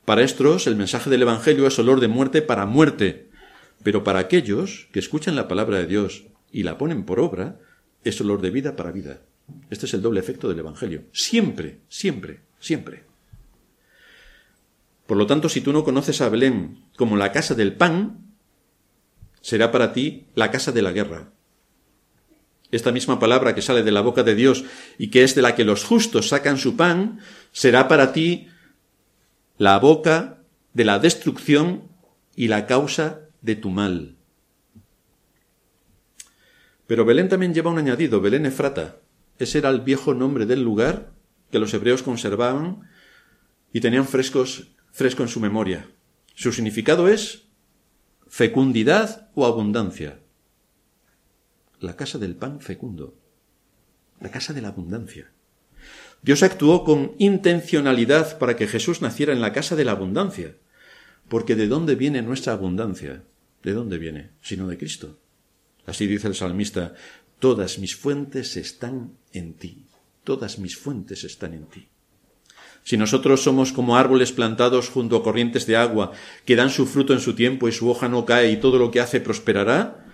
[0.06, 3.28] para estos el mensaje del Evangelio es olor de muerte para muerte.
[3.82, 7.58] Pero para aquellos que escuchan la palabra de Dios y la ponen por obra,
[8.04, 9.20] es olor de vida para vida.
[9.68, 11.04] Este es el doble efecto del Evangelio.
[11.12, 13.04] Siempre, siempre, siempre.
[15.06, 18.27] Por lo tanto, si tú no conoces a Belén como la casa del pan,
[19.40, 21.32] será para ti la casa de la guerra.
[22.70, 24.64] Esta misma palabra que sale de la boca de Dios
[24.98, 27.20] y que es de la que los justos sacan su pan,
[27.50, 28.48] será para ti
[29.56, 30.42] la boca
[30.74, 31.88] de la destrucción
[32.36, 34.16] y la causa de tu mal.
[36.86, 38.96] Pero Belén también lleva un añadido, Belén Efrata.
[39.38, 41.12] Ese era el viejo nombre del lugar
[41.50, 42.82] que los hebreos conservaban
[43.72, 45.88] y tenían frescos, fresco en su memoria.
[46.34, 47.47] Su significado es
[48.28, 50.20] fecundidad o abundancia.
[51.80, 53.14] La casa del pan fecundo,
[54.20, 55.30] la casa de la abundancia.
[56.22, 60.56] Dios actuó con intencionalidad para que Jesús naciera en la casa de la abundancia,
[61.28, 63.22] porque ¿de dónde viene nuestra abundancia?
[63.62, 64.30] ¿De dónde viene?
[64.42, 65.18] Sino de Cristo.
[65.86, 66.94] Así dice el salmista,
[67.38, 69.86] todas mis fuentes están en ti,
[70.24, 71.88] todas mis fuentes están en ti.
[72.88, 76.12] Si nosotros somos como árboles plantados junto a corrientes de agua,
[76.46, 78.90] que dan su fruto en su tiempo y su hoja no cae y todo lo
[78.90, 80.06] que hace prosperará,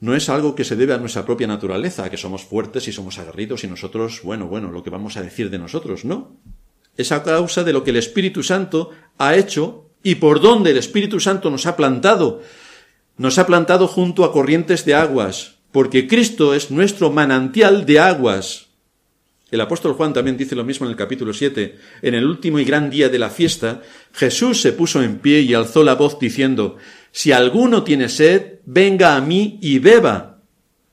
[0.00, 3.18] no es algo que se debe a nuestra propia naturaleza, que somos fuertes y somos
[3.18, 6.34] aguerridos y nosotros, bueno, bueno, lo que vamos a decir de nosotros, no.
[6.96, 10.78] Es a causa de lo que el Espíritu Santo ha hecho y por donde el
[10.78, 12.40] Espíritu Santo nos ha plantado.
[13.18, 18.69] Nos ha plantado junto a corrientes de aguas, porque Cristo es nuestro manantial de aguas.
[19.50, 21.76] El apóstol Juan también dice lo mismo en el capítulo 7.
[22.02, 23.82] En el último y gran día de la fiesta,
[24.12, 26.76] Jesús se puso en pie y alzó la voz diciendo,
[27.10, 30.42] Si alguno tiene sed, venga a mí y beba.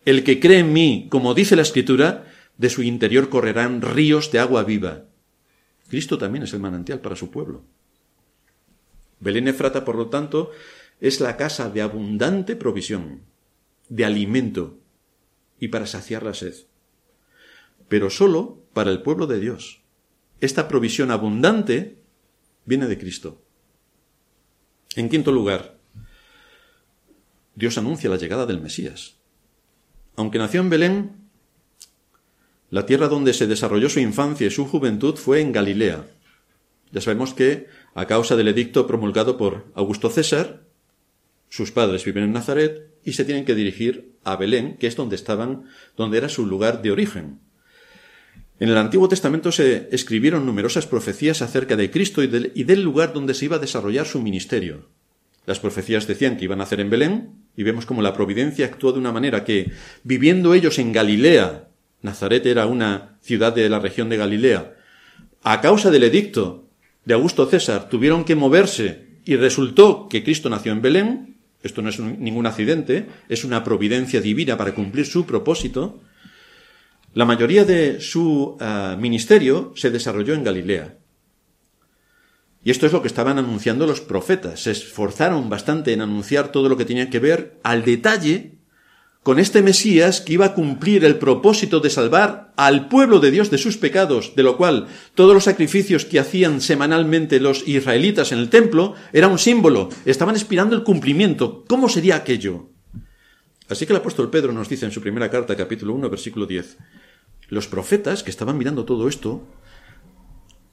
[0.06, 2.26] El que cree en mí, como dice la Escritura,
[2.58, 5.04] de su interior correrán ríos de agua viva.
[5.90, 7.64] Cristo también es el manantial para su pueblo.
[9.20, 10.52] Belén Efrata, por lo tanto,
[11.00, 13.22] es la casa de abundante provisión,
[13.88, 14.80] de alimento
[15.60, 16.67] y para saciar la sed
[17.88, 19.82] pero solo para el pueblo de Dios.
[20.40, 22.04] Esta provisión abundante
[22.66, 23.42] viene de Cristo.
[24.96, 25.78] En quinto lugar,
[27.56, 29.16] Dios anuncia la llegada del Mesías.
[30.16, 31.28] Aunque nació en Belén,
[32.70, 36.06] la tierra donde se desarrolló su infancia y su juventud fue en Galilea.
[36.92, 40.68] Ya sabemos que, a causa del edicto promulgado por Augusto César,
[41.50, 45.16] sus padres viven en Nazaret y se tienen que dirigir a Belén, que es donde
[45.16, 47.40] estaban, donde era su lugar de origen.
[48.60, 53.36] En el Antiguo Testamento se escribieron numerosas profecías acerca de Cristo y del, lugar donde
[53.36, 54.90] se iba a desarrollar su ministerio.
[55.46, 58.92] Las profecías decían que iban a hacer en Belén, y vemos como la providencia actuó
[58.92, 59.72] de una manera que,
[60.04, 61.70] viviendo ellos en Galilea,
[62.02, 64.76] Nazaret era una ciudad de la región de Galilea,
[65.44, 66.68] a causa del edicto
[67.06, 71.90] de Augusto César tuvieron que moverse y resultó que Cristo nació en Belén, esto no
[71.90, 76.02] es ningún accidente, es una providencia divina para cumplir su propósito,
[77.18, 81.00] la mayoría de su eh, ministerio se desarrolló en Galilea.
[82.64, 84.62] Y esto es lo que estaban anunciando los profetas.
[84.62, 88.60] Se esforzaron bastante en anunciar todo lo que tenía que ver al detalle
[89.24, 93.50] con este Mesías que iba a cumplir el propósito de salvar al pueblo de Dios
[93.50, 98.38] de sus pecados, de lo cual todos los sacrificios que hacían semanalmente los israelitas en
[98.38, 101.66] el templo era un símbolo, estaban esperando el cumplimiento.
[101.68, 102.70] ¿Cómo sería aquello?
[103.70, 106.78] Así que el apóstol Pedro nos dice en su primera carta, capítulo 1, versículo 10,
[107.48, 109.48] los profetas que estaban mirando todo esto,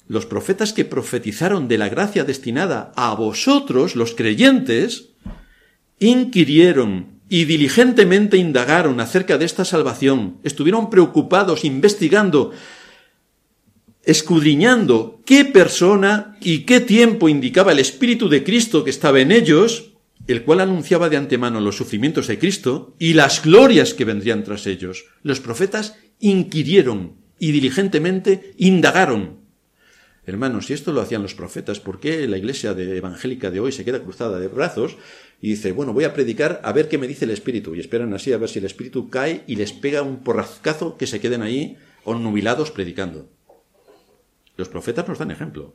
[0.07, 5.11] los profetas que profetizaron de la gracia destinada a vosotros, los creyentes,
[5.99, 12.53] inquirieron y diligentemente indagaron acerca de esta salvación, estuvieron preocupados investigando
[14.05, 19.93] escudriñando qué persona y qué tiempo indicaba el Espíritu de Cristo que estaba en ellos,
[20.27, 24.67] el cual anunciaba de antemano los sufrimientos de Cristo y las glorias que vendrían tras
[24.67, 25.07] ellos.
[25.23, 29.45] Los profetas inquirieron y diligentemente indagaron.
[30.27, 33.73] Hermanos, si esto lo hacían los profetas, ¿por qué la iglesia de evangélica de hoy
[33.73, 34.97] se queda cruzada de brazos
[35.43, 37.75] y dice, bueno, voy a predicar a ver qué me dice el Espíritu?
[37.75, 41.07] Y esperan así a ver si el Espíritu cae y les pega un porrazcazo que
[41.07, 43.31] se queden ahí nubilados predicando.
[44.57, 45.75] Los profetas nos dan ejemplo.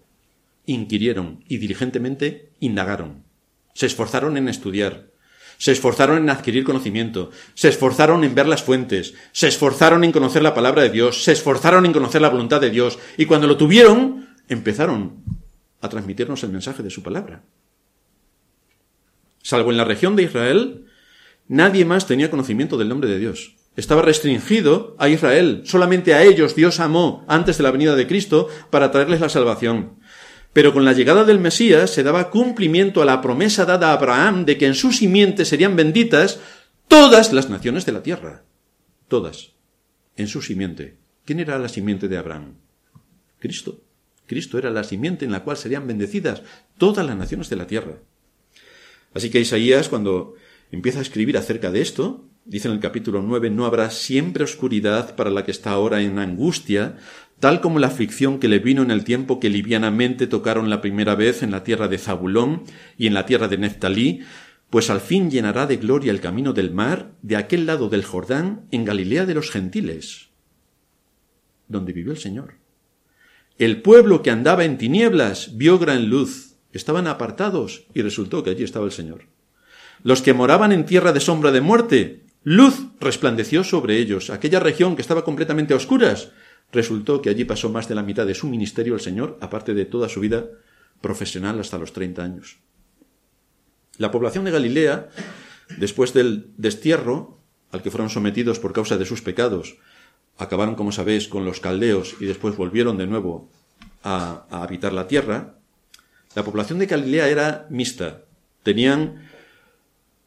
[0.65, 3.23] Inquirieron y diligentemente indagaron.
[3.73, 5.08] Se esforzaron en estudiar.
[5.59, 7.31] Se esforzaron en adquirir conocimiento.
[7.53, 9.13] Se esforzaron en ver las fuentes.
[9.33, 11.25] Se esforzaron en conocer la palabra de Dios.
[11.25, 12.97] Se esforzaron en conocer la voluntad de Dios.
[13.17, 15.21] Y cuando lo tuvieron, empezaron
[15.81, 17.43] a transmitirnos el mensaje de su palabra.
[19.43, 20.85] Salvo en la región de Israel,
[21.49, 23.55] nadie más tenía conocimiento del nombre de Dios.
[23.75, 25.63] Estaba restringido a Israel.
[25.65, 29.98] Solamente a ellos Dios amó antes de la venida de Cristo para traerles la salvación.
[30.53, 34.45] Pero con la llegada del Mesías se daba cumplimiento a la promesa dada a Abraham
[34.45, 36.39] de que en su simiente serían benditas
[36.87, 38.43] todas las naciones de la tierra.
[39.07, 39.51] Todas.
[40.15, 40.97] En su simiente.
[41.25, 42.55] ¿Quién era la simiente de Abraham?
[43.39, 43.81] Cristo.
[44.25, 46.43] Cristo era la simiente en la cual serían bendecidas
[46.77, 47.97] todas las naciones de la tierra.
[49.13, 50.35] Así que Isaías, cuando
[50.71, 55.15] empieza a escribir acerca de esto, dice en el capítulo 9, no habrá siempre oscuridad
[55.15, 56.97] para la que está ahora en angustia,
[57.39, 61.15] tal como la aflicción que le vino en el tiempo que livianamente tocaron la primera
[61.15, 62.63] vez en la tierra de Zabulón
[62.97, 64.21] y en la tierra de Neftalí,
[64.69, 68.67] pues al fin llenará de gloria el camino del mar de aquel lado del Jordán
[68.71, 70.29] en Galilea de los gentiles,
[71.67, 72.55] donde vivió el Señor.
[73.57, 78.63] El pueblo que andaba en tinieblas vio gran luz, estaban apartados y resultó que allí
[78.63, 79.23] estaba el Señor.
[80.03, 82.23] Los que moraban en tierra de sombra de muerte,
[82.57, 84.29] luz resplandeció sobre ellos.
[84.29, 86.31] Aquella región que estaba completamente a oscuras,
[86.71, 89.85] Resultó que allí pasó más de la mitad de su ministerio el Señor, aparte de
[89.85, 90.45] toda su vida
[91.01, 92.57] profesional hasta los 30 años.
[93.97, 95.09] La población de Galilea,
[95.77, 97.39] después del destierro
[97.71, 99.77] al que fueron sometidos por causa de sus pecados,
[100.37, 103.49] acabaron, como sabéis, con los caldeos y después volvieron de nuevo
[104.03, 105.55] a, a habitar la tierra,
[106.35, 108.25] la población de Galilea era mixta.
[108.63, 109.28] Tenían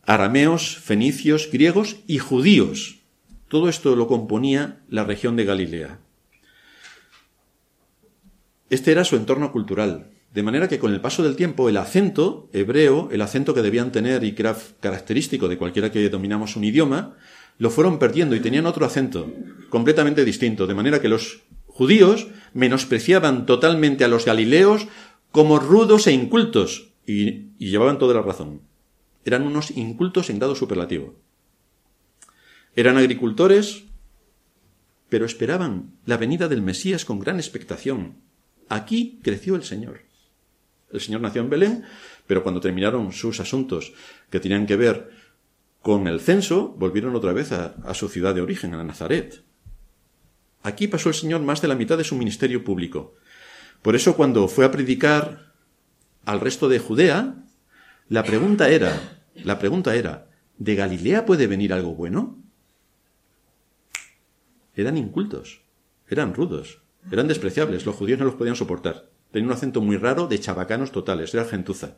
[0.05, 2.99] arameos, fenicios, griegos y judíos.
[3.49, 5.99] Todo esto lo componía la región de Galilea.
[8.71, 10.09] Este era su entorno cultural.
[10.33, 13.93] De manera que con el paso del tiempo el acento hebreo, el acento que debían
[13.93, 17.17] tener y que era característico de cualquiera que dominamos un idioma,
[17.59, 19.31] lo fueron perdiendo y tenían otro acento
[19.69, 20.67] completamente distinto.
[20.67, 24.87] De manera que los judíos menospreciaban totalmente a los galileos
[25.31, 28.72] como rudos e incultos y, y llevaban toda la razón.
[29.25, 31.15] Eran unos incultos en grado superlativo.
[32.75, 33.85] Eran agricultores,
[35.09, 38.17] pero esperaban la venida del Mesías con gran expectación.
[38.69, 40.03] Aquí creció el Señor.
[40.91, 41.85] El Señor nació en Belén,
[42.27, 43.93] pero cuando terminaron sus asuntos
[44.31, 45.11] que tenían que ver
[45.83, 49.43] con el censo, volvieron otra vez a, su ciudad de origen, a Nazaret.
[50.63, 53.15] Aquí pasó el Señor más de la mitad de su ministerio público.
[53.83, 55.53] Por eso cuando fue a predicar
[56.25, 57.45] al resto de Judea,
[58.09, 62.39] la pregunta era, la pregunta era, ¿de Galilea puede venir algo bueno?
[64.75, 65.63] Eran incultos,
[66.09, 66.83] eran rudos.
[67.11, 69.11] Eran despreciables, los judíos no los podían soportar.
[69.33, 71.97] Tenían un acento muy raro de chabacanos totales, era gentuza.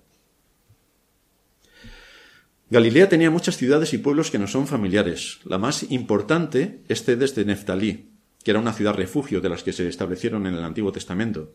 [2.70, 5.40] Galilea tenía muchas ciudades y pueblos que no son familiares.
[5.44, 8.10] La más importante es Cedes de Neftalí,
[8.42, 11.52] que era una ciudad refugio de las que se establecieron en el Antiguo Testamento.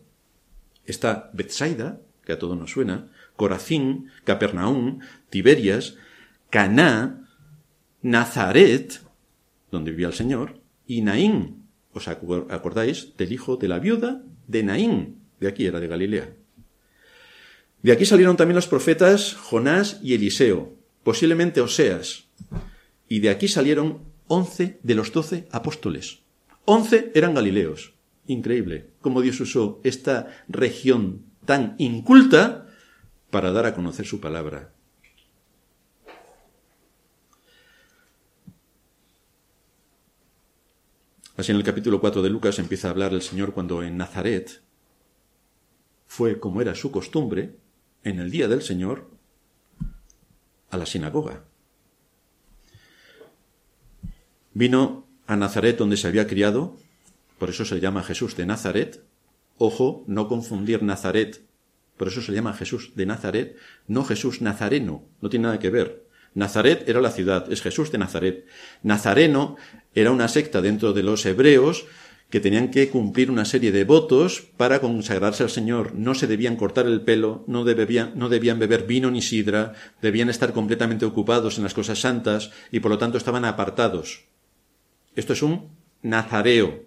[0.84, 3.10] Está Bethsaida, que a todos nos suena,
[3.40, 4.98] Corazín, Capernaum,
[5.30, 5.96] Tiberias,
[6.50, 7.26] Caná,
[8.02, 9.00] Nazaret,
[9.70, 15.22] donde vivía el Señor, y Naín, ¿Os acordáis del hijo de la viuda de Naín?
[15.40, 16.36] De aquí era de Galilea.
[17.82, 22.28] De aquí salieron también los profetas Jonás y Eliseo, posiblemente Oseas.
[23.08, 26.18] Y de aquí salieron once de los doce apóstoles.
[26.66, 27.94] Once eran galileos.
[28.26, 32.66] Increíble cómo Dios usó esta región tan inculta
[33.30, 34.72] para dar a conocer su palabra.
[41.36, 44.60] Así en el capítulo 4 de Lucas empieza a hablar el Señor cuando en Nazaret
[46.06, 47.56] fue, como era su costumbre,
[48.04, 49.08] en el día del Señor,
[50.68, 51.44] a la sinagoga.
[54.52, 56.76] Vino a Nazaret donde se había criado,
[57.38, 59.02] por eso se llama Jesús de Nazaret.
[59.56, 61.42] Ojo, no confundir Nazaret,
[62.00, 66.06] por eso se llama Jesús de Nazaret, no Jesús nazareno, no tiene nada que ver.
[66.32, 68.46] Nazaret era la ciudad, es Jesús de Nazaret.
[68.82, 69.56] Nazareno
[69.94, 71.84] era una secta dentro de los hebreos
[72.30, 75.94] que tenían que cumplir una serie de votos para consagrarse al Señor.
[75.94, 80.30] No se debían cortar el pelo, no debían, no debían beber vino ni sidra, debían
[80.30, 84.24] estar completamente ocupados en las cosas santas y por lo tanto estaban apartados.
[85.16, 85.68] Esto es un
[86.00, 86.82] nazareo.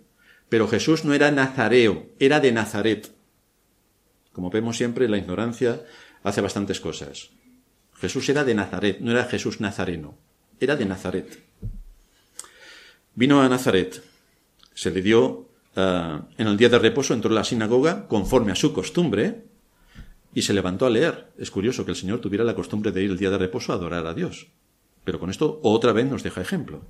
[0.50, 3.14] Pero Jesús no era nazareo, era de Nazaret.
[4.34, 5.86] Como vemos siempre, la ignorancia
[6.24, 7.30] hace bastantes cosas.
[7.96, 10.18] Jesús era de Nazaret, no era Jesús nazareno,
[10.60, 11.42] era de Nazaret.
[13.16, 14.04] Vino a Nazaret,
[14.74, 18.56] se le dio eh, en el día de reposo, entró a la sinagoga conforme a
[18.56, 19.44] su costumbre
[20.34, 21.32] y se levantó a leer.
[21.38, 23.76] Es curioso que el Señor tuviera la costumbre de ir el día de reposo a
[23.76, 24.48] adorar a Dios.
[25.04, 26.82] Pero con esto otra vez nos deja ejemplo.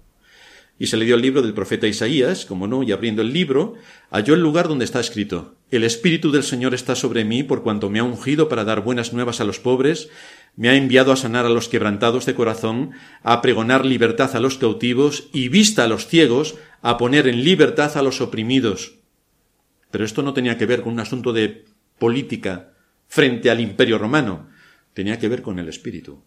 [0.79, 3.75] Y se le dio el libro del profeta Isaías, como no, y abriendo el libro,
[4.09, 7.89] halló el lugar donde está escrito, El Espíritu del Señor está sobre mí por cuanto
[7.89, 10.07] me ha ungido para dar buenas nuevas a los pobres,
[10.55, 12.91] me ha enviado a sanar a los quebrantados de corazón,
[13.23, 16.53] a pregonar libertad a los cautivos y vista a los ciegos,
[16.83, 18.99] a poner en libertad a los oprimidos.
[19.89, 21.65] Pero esto no tenía que ver con un asunto de
[21.97, 22.73] política
[23.07, 24.49] frente al imperio romano,
[24.93, 26.23] tenía que ver con el Espíritu.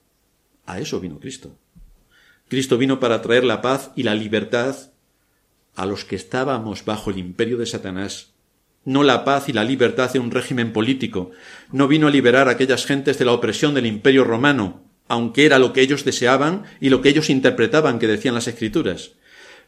[0.65, 1.57] A eso vino Cristo.
[2.49, 4.75] Cristo vino para traer la paz y la libertad
[5.77, 8.35] a los que estábamos bajo el imperio de Satanás,
[8.87, 11.33] no la paz y la libertad de un régimen político,
[11.71, 15.59] no vino a liberar a aquellas gentes de la opresión del imperio romano, aunque era
[15.59, 19.13] lo que ellos deseaban y lo que ellos interpretaban que decían las escrituras.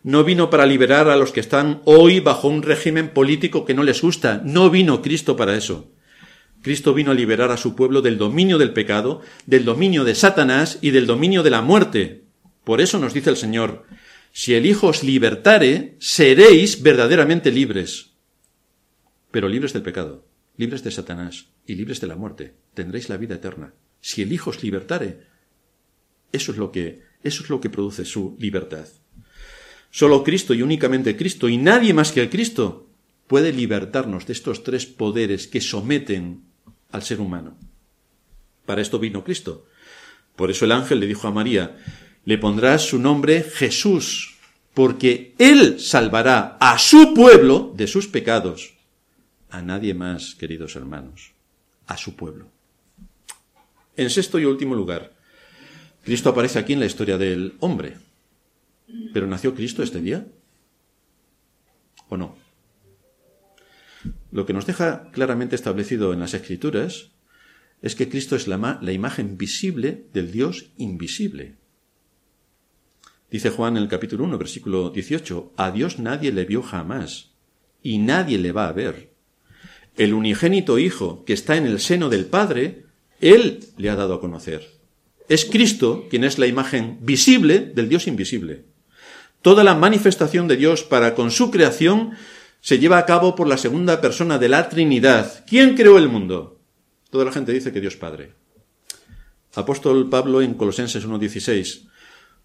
[0.02, 3.82] No vino para liberar a los que están hoy bajo un régimen político que no
[3.82, 5.90] les gusta, no vino Cristo para eso.
[6.62, 10.78] Cristo vino a liberar a su pueblo del dominio del pecado, del dominio de Satanás
[10.80, 12.28] y del dominio de la muerte,
[12.68, 13.86] por eso nos dice el Señor,
[14.30, 18.07] si el Hijo os libertare, seréis verdaderamente libres.
[19.30, 20.24] Pero libres del pecado,
[20.56, 23.74] libres de Satanás y libres de la muerte, tendréis la vida eterna.
[24.00, 25.26] Si el Hijo os libertare,
[26.32, 28.86] eso es lo que, eso es lo que produce su libertad.
[29.90, 32.88] Solo Cristo y únicamente Cristo y nadie más que el Cristo
[33.26, 36.42] puede libertarnos de estos tres poderes que someten
[36.90, 37.56] al ser humano.
[38.66, 39.66] Para esto vino Cristo.
[40.36, 41.76] Por eso el ángel le dijo a María,
[42.24, 44.36] le pondrás su nombre Jesús,
[44.74, 48.77] porque Él salvará a su pueblo de sus pecados.
[49.50, 51.32] A nadie más, queridos hermanos,
[51.86, 52.50] a su pueblo.
[53.96, 55.12] En sexto y último lugar,
[56.04, 57.96] Cristo aparece aquí en la historia del hombre.
[59.12, 60.26] ¿Pero nació Cristo este día?
[62.08, 62.36] ¿O no?
[64.30, 67.10] Lo que nos deja claramente establecido en las Escrituras
[67.82, 71.56] es que Cristo es la, imagen visible del Dios invisible.
[73.30, 77.32] Dice Juan en el capítulo 1, versículo 18, a Dios nadie le vio jamás
[77.82, 79.12] y nadie le va a ver.
[79.98, 82.84] El unigénito Hijo que está en el seno del Padre,
[83.20, 84.70] Él le ha dado a conocer.
[85.28, 88.64] Es Cristo quien es la imagen visible del Dios invisible.
[89.42, 92.12] Toda la manifestación de Dios para con su creación
[92.60, 95.44] se lleva a cabo por la segunda persona de la Trinidad.
[95.46, 96.60] ¿Quién creó el mundo?
[97.10, 98.32] Toda la gente dice que Dios Padre.
[99.54, 101.87] Apóstol Pablo en Colosenses 1.16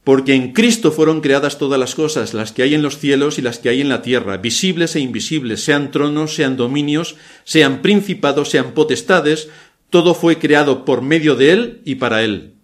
[0.03, 3.41] porque en Cristo fueron creadas todas las cosas, las que hay en los cielos y
[3.41, 8.49] las que hay en la tierra, visibles e invisibles, sean tronos, sean dominios, sean principados,
[8.49, 9.49] sean potestades,
[9.89, 12.55] todo fue creado por medio de Él y para Él.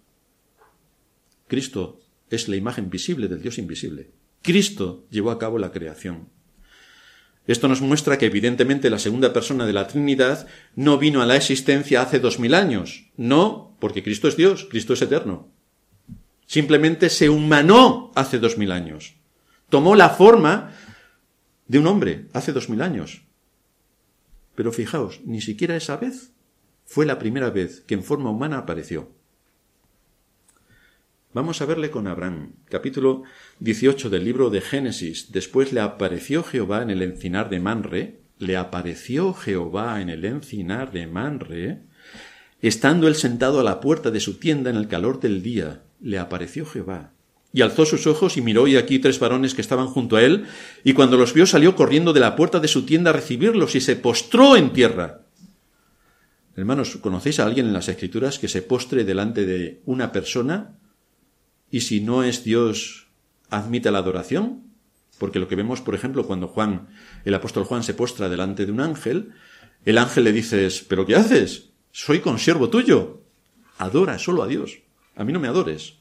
[1.48, 4.10] Cristo es la imagen visible del Dios invisible.
[4.42, 6.28] Cristo llevó a cabo la creación.
[7.46, 11.36] Esto nos muestra que evidentemente la segunda persona de la Trinidad no vino a la
[11.36, 13.06] existencia hace dos mil años.
[13.16, 15.50] No, porque Cristo es Dios, Cristo es eterno.
[16.50, 19.14] Simplemente se humanó hace dos mil años.
[19.68, 20.72] Tomó la forma
[21.68, 23.22] de un hombre hace dos mil años.
[24.56, 26.32] Pero fijaos, ni siquiera esa vez
[26.84, 29.12] fue la primera vez que en forma humana apareció.
[31.32, 33.22] Vamos a verle con Abraham, capítulo
[33.60, 35.30] 18 del libro de Génesis.
[35.30, 40.90] Después le apareció Jehová en el encinar de Manre, le apareció Jehová en el encinar
[40.90, 41.82] de Manre,
[42.62, 46.18] estando él sentado a la puerta de su tienda en el calor del día le
[46.18, 47.12] apareció Jehová.
[47.52, 50.46] Y alzó sus ojos y miró y aquí tres varones que estaban junto a él,
[50.84, 53.80] y cuando los vio salió corriendo de la puerta de su tienda a recibirlos y
[53.80, 55.22] se postró en tierra.
[56.54, 60.76] Hermanos, ¿conocéis a alguien en las Escrituras que se postre delante de una persona
[61.70, 63.08] y si no es Dios,
[63.48, 64.64] admite la adoración?
[65.18, 66.88] Porque lo que vemos, por ejemplo, cuando Juan,
[67.24, 69.32] el apóstol Juan se postra delante de un ángel,
[69.84, 71.69] el ángel le dice, ¿pero qué haces?
[71.92, 73.22] Soy consiervo tuyo.
[73.78, 74.80] Adora solo a Dios
[75.20, 75.98] a mí no me adores.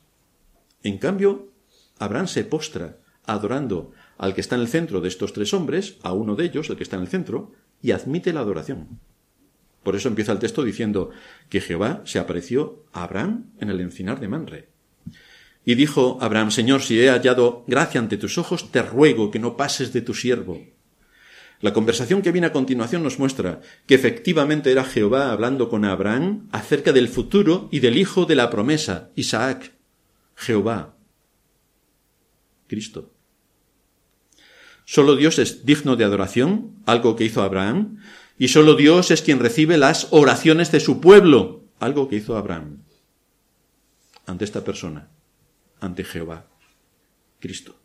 [0.82, 1.52] En cambio,
[1.98, 6.14] Abraham se postra adorando al que está en el centro de estos tres hombres, a
[6.14, 9.00] uno de ellos, el que está en el centro, y admite la adoración.
[9.84, 11.10] Por eso empieza el texto diciendo
[11.50, 14.70] que Jehová se apareció a Abraham en el encinar de Manre.
[15.66, 19.58] Y dijo Abraham, Señor, si he hallado gracia ante tus ojos, te ruego que no
[19.58, 20.62] pases de tu siervo.
[21.62, 26.48] La conversación que viene a continuación nos muestra que efectivamente era Jehová hablando con Abraham
[26.52, 29.74] acerca del futuro y del hijo de la promesa, Isaac.
[30.36, 30.96] Jehová.
[32.68, 33.12] Cristo.
[34.86, 38.00] Solo Dios es digno de adoración, algo que hizo Abraham,
[38.38, 42.84] y solo Dios es quien recibe las oraciones de su pueblo, algo que hizo Abraham.
[44.26, 45.10] Ante esta persona,
[45.82, 46.48] ante Jehová,
[47.40, 47.76] Cristo.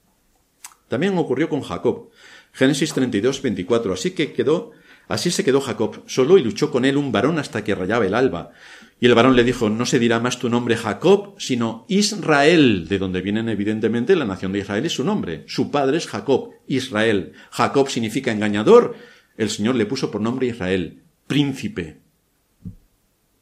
[0.89, 2.11] También ocurrió con Jacob.
[2.55, 3.93] Génesis 32, 24.
[3.93, 4.71] Así que quedó,
[5.09, 8.15] así se quedó Jacob solo y luchó con él un varón hasta que rayaba el
[8.15, 8.53] alba.
[9.01, 12.99] Y el varón le dijo, no se dirá más tu nombre Jacob, sino Israel, de
[12.99, 15.45] donde vienen evidentemente la nación de Israel y su nombre.
[15.49, 17.33] Su padre es Jacob, Israel.
[17.51, 18.95] Jacob significa engañador.
[19.37, 21.99] El Señor le puso por nombre Israel, príncipe.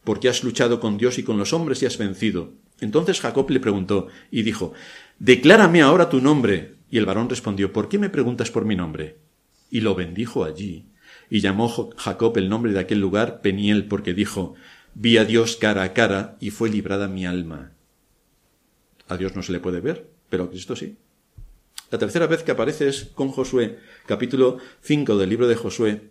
[0.04, 2.54] Porque has luchado con Dios y con los hombres y has vencido.
[2.80, 4.72] Entonces Jacob le preguntó y dijo,
[5.18, 6.74] Declárame ahora tu nombre.
[6.92, 9.16] Y el varón respondió, ¿por qué me preguntas por mi nombre?
[9.70, 10.84] Y lo bendijo allí.
[11.30, 14.56] Y llamó Jacob el nombre de aquel lugar Peniel, porque dijo,
[14.92, 17.72] vi a Dios cara a cara y fue librada mi alma.
[19.08, 20.98] A Dios no se le puede ver, pero a Cristo sí.
[21.90, 26.10] La tercera vez que aparece es con Josué, capítulo 5 del libro de Josué,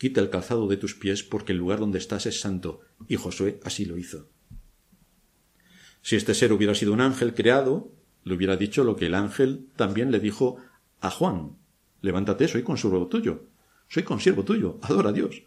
[0.00, 2.80] Quita el calzado de tus pies, porque el lugar donde estás es santo.
[3.06, 4.30] Y Josué así lo hizo.
[6.00, 7.92] Si este ser hubiera sido un ángel creado,
[8.24, 10.56] le hubiera dicho lo que el ángel también le dijo
[11.02, 11.58] a Juan.
[12.00, 13.44] Levántate, soy consiervo tuyo.
[13.88, 14.78] Soy consiervo tuyo.
[14.80, 15.42] Adora a Dios.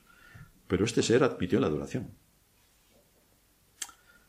[0.68, 2.12] Pero este ser admitió la adoración.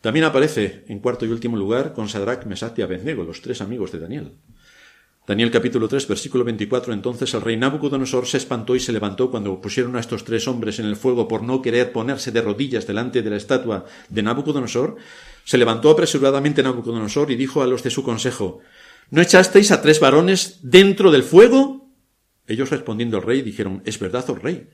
[0.00, 3.92] También aparece, en cuarto y último lugar, con Sadrach, Mesach y Abednego, los tres amigos
[3.92, 4.38] de Daniel.
[5.26, 6.92] Daniel capítulo 3, versículo 24.
[6.92, 10.78] Entonces el rey Nabucodonosor se espantó y se levantó cuando pusieron a estos tres hombres
[10.80, 14.96] en el fuego por no querer ponerse de rodillas delante de la estatua de Nabucodonosor.
[15.44, 18.60] Se levantó apresuradamente Nabucodonosor y dijo a los de su consejo,
[19.10, 21.88] ¿No echasteis a tres varones dentro del fuego?
[22.46, 24.68] Ellos respondiendo al rey dijeron, Es verdad, oh rey.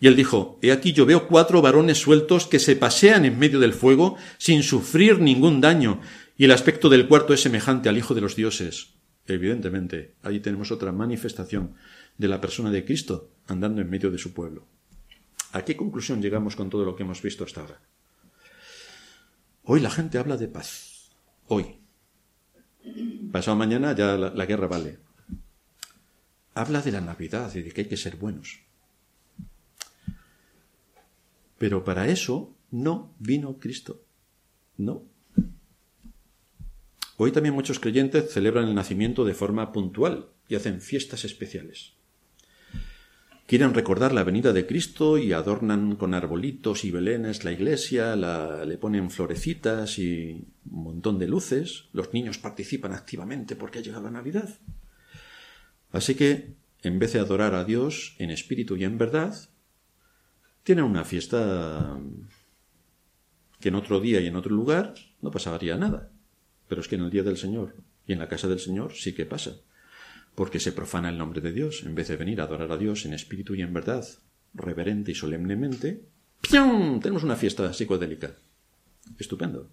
[0.00, 3.60] Y él dijo, He aquí yo veo cuatro varones sueltos que se pasean en medio
[3.60, 6.00] del fuego sin sufrir ningún daño,
[6.38, 8.99] y el aspecto del cuarto es semejante al Hijo de los dioses.
[9.30, 11.74] Evidentemente, ahí tenemos otra manifestación
[12.18, 14.66] de la persona de Cristo andando en medio de su pueblo.
[15.52, 17.80] ¿A qué conclusión llegamos con todo lo que hemos visto hasta ahora?
[19.62, 21.12] Hoy la gente habla de paz.
[21.46, 21.78] Hoy.
[23.30, 24.98] Pasado mañana ya la, la guerra vale.
[26.54, 28.62] Habla de la Navidad y de que hay que ser buenos.
[31.56, 34.02] Pero para eso no vino Cristo.
[34.76, 35.04] No.
[37.22, 41.92] Hoy también muchos creyentes celebran el nacimiento de forma puntual y hacen fiestas especiales.
[43.46, 48.78] Quieren recordar la venida de Cristo y adornan con arbolitos y belenes la iglesia, le
[48.78, 51.90] ponen florecitas y un montón de luces.
[51.92, 54.48] Los niños participan activamente porque ha llegado la Navidad.
[55.92, 59.36] Así que, en vez de adorar a Dios en espíritu y en verdad,
[60.62, 62.00] tienen una fiesta
[63.60, 66.12] que en otro día y en otro lugar no pasaría nada.
[66.70, 67.74] Pero es que en el día del Señor
[68.06, 69.56] y en la casa del Señor sí que pasa,
[70.36, 73.04] porque se profana el nombre de Dios en vez de venir a adorar a Dios
[73.06, 74.06] en espíritu y en verdad,
[74.54, 76.04] reverente y solemnemente.
[76.40, 77.00] ¡pium!
[77.00, 78.36] Tenemos una fiesta psicodélica.
[79.18, 79.68] Estupendo.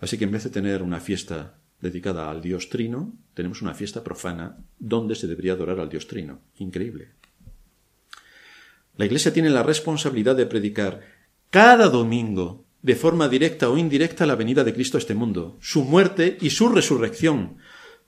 [0.00, 4.02] Así que en vez de tener una fiesta dedicada al Dios Trino, tenemos una fiesta
[4.02, 6.40] profana donde se debería adorar al Dios Trino.
[6.56, 7.12] Increíble.
[8.96, 11.02] La Iglesia tiene la responsabilidad de predicar
[11.50, 15.84] cada domingo de forma directa o indirecta la venida de Cristo a este mundo, su
[15.84, 17.56] muerte y su resurrección,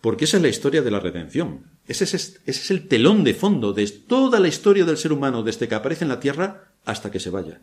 [0.02, 1.64] porque esa es la historia de la redención.
[1.88, 5.42] Ese es, ese es el telón de fondo de toda la historia del ser humano
[5.42, 7.62] desde que aparece en la tierra hasta que se vaya.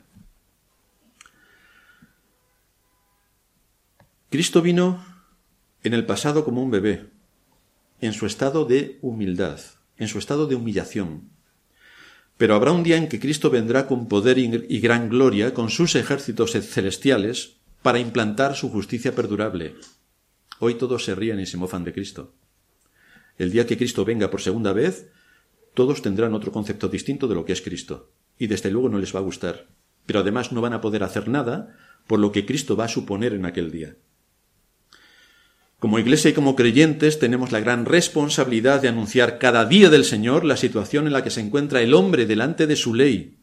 [4.31, 5.05] Cristo vino
[5.83, 7.11] en el pasado como un bebé,
[8.01, 9.59] en su estado de humildad,
[9.97, 11.29] en su estado de humillación,
[12.37, 15.95] pero habrá un día en que Cristo vendrá con poder y gran gloria con sus
[15.95, 19.75] ejércitos celestiales para implantar su justicia perdurable.
[20.59, 22.33] Hoy todos se ríen y se mofan de Cristo.
[23.37, 25.09] El día que Cristo venga por segunda vez,
[25.73, 29.13] todos tendrán otro concepto distinto de lo que es Cristo, y desde luego no les
[29.13, 29.67] va a gustar,
[30.05, 31.75] pero además no van a poder hacer nada
[32.07, 33.95] por lo que Cristo va a suponer en aquel día.
[35.83, 40.45] Como iglesia y como creyentes tenemos la gran responsabilidad de anunciar cada día del Señor
[40.45, 43.35] la situación en la que se encuentra el hombre delante de su ley,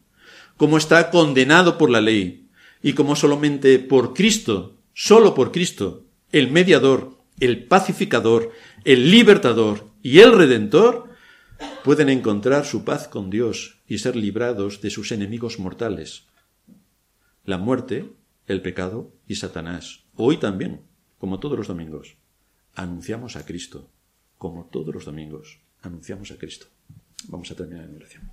[0.57, 2.49] cómo está condenado por la ley,
[2.81, 8.51] y cómo solamente por Cristo, solo por Cristo, el mediador, el pacificador,
[8.85, 11.09] el libertador y el redentor,
[11.83, 16.23] pueden encontrar su paz con Dios y ser librados de sus enemigos mortales,
[17.45, 18.09] la muerte,
[18.47, 20.05] el pecado y Satanás.
[20.15, 20.81] Hoy también,
[21.19, 22.17] como todos los domingos,
[22.75, 23.89] anunciamos a Cristo,
[24.37, 26.67] como todos los domingos, anunciamos a Cristo.
[27.27, 28.31] Vamos a terminar en oración.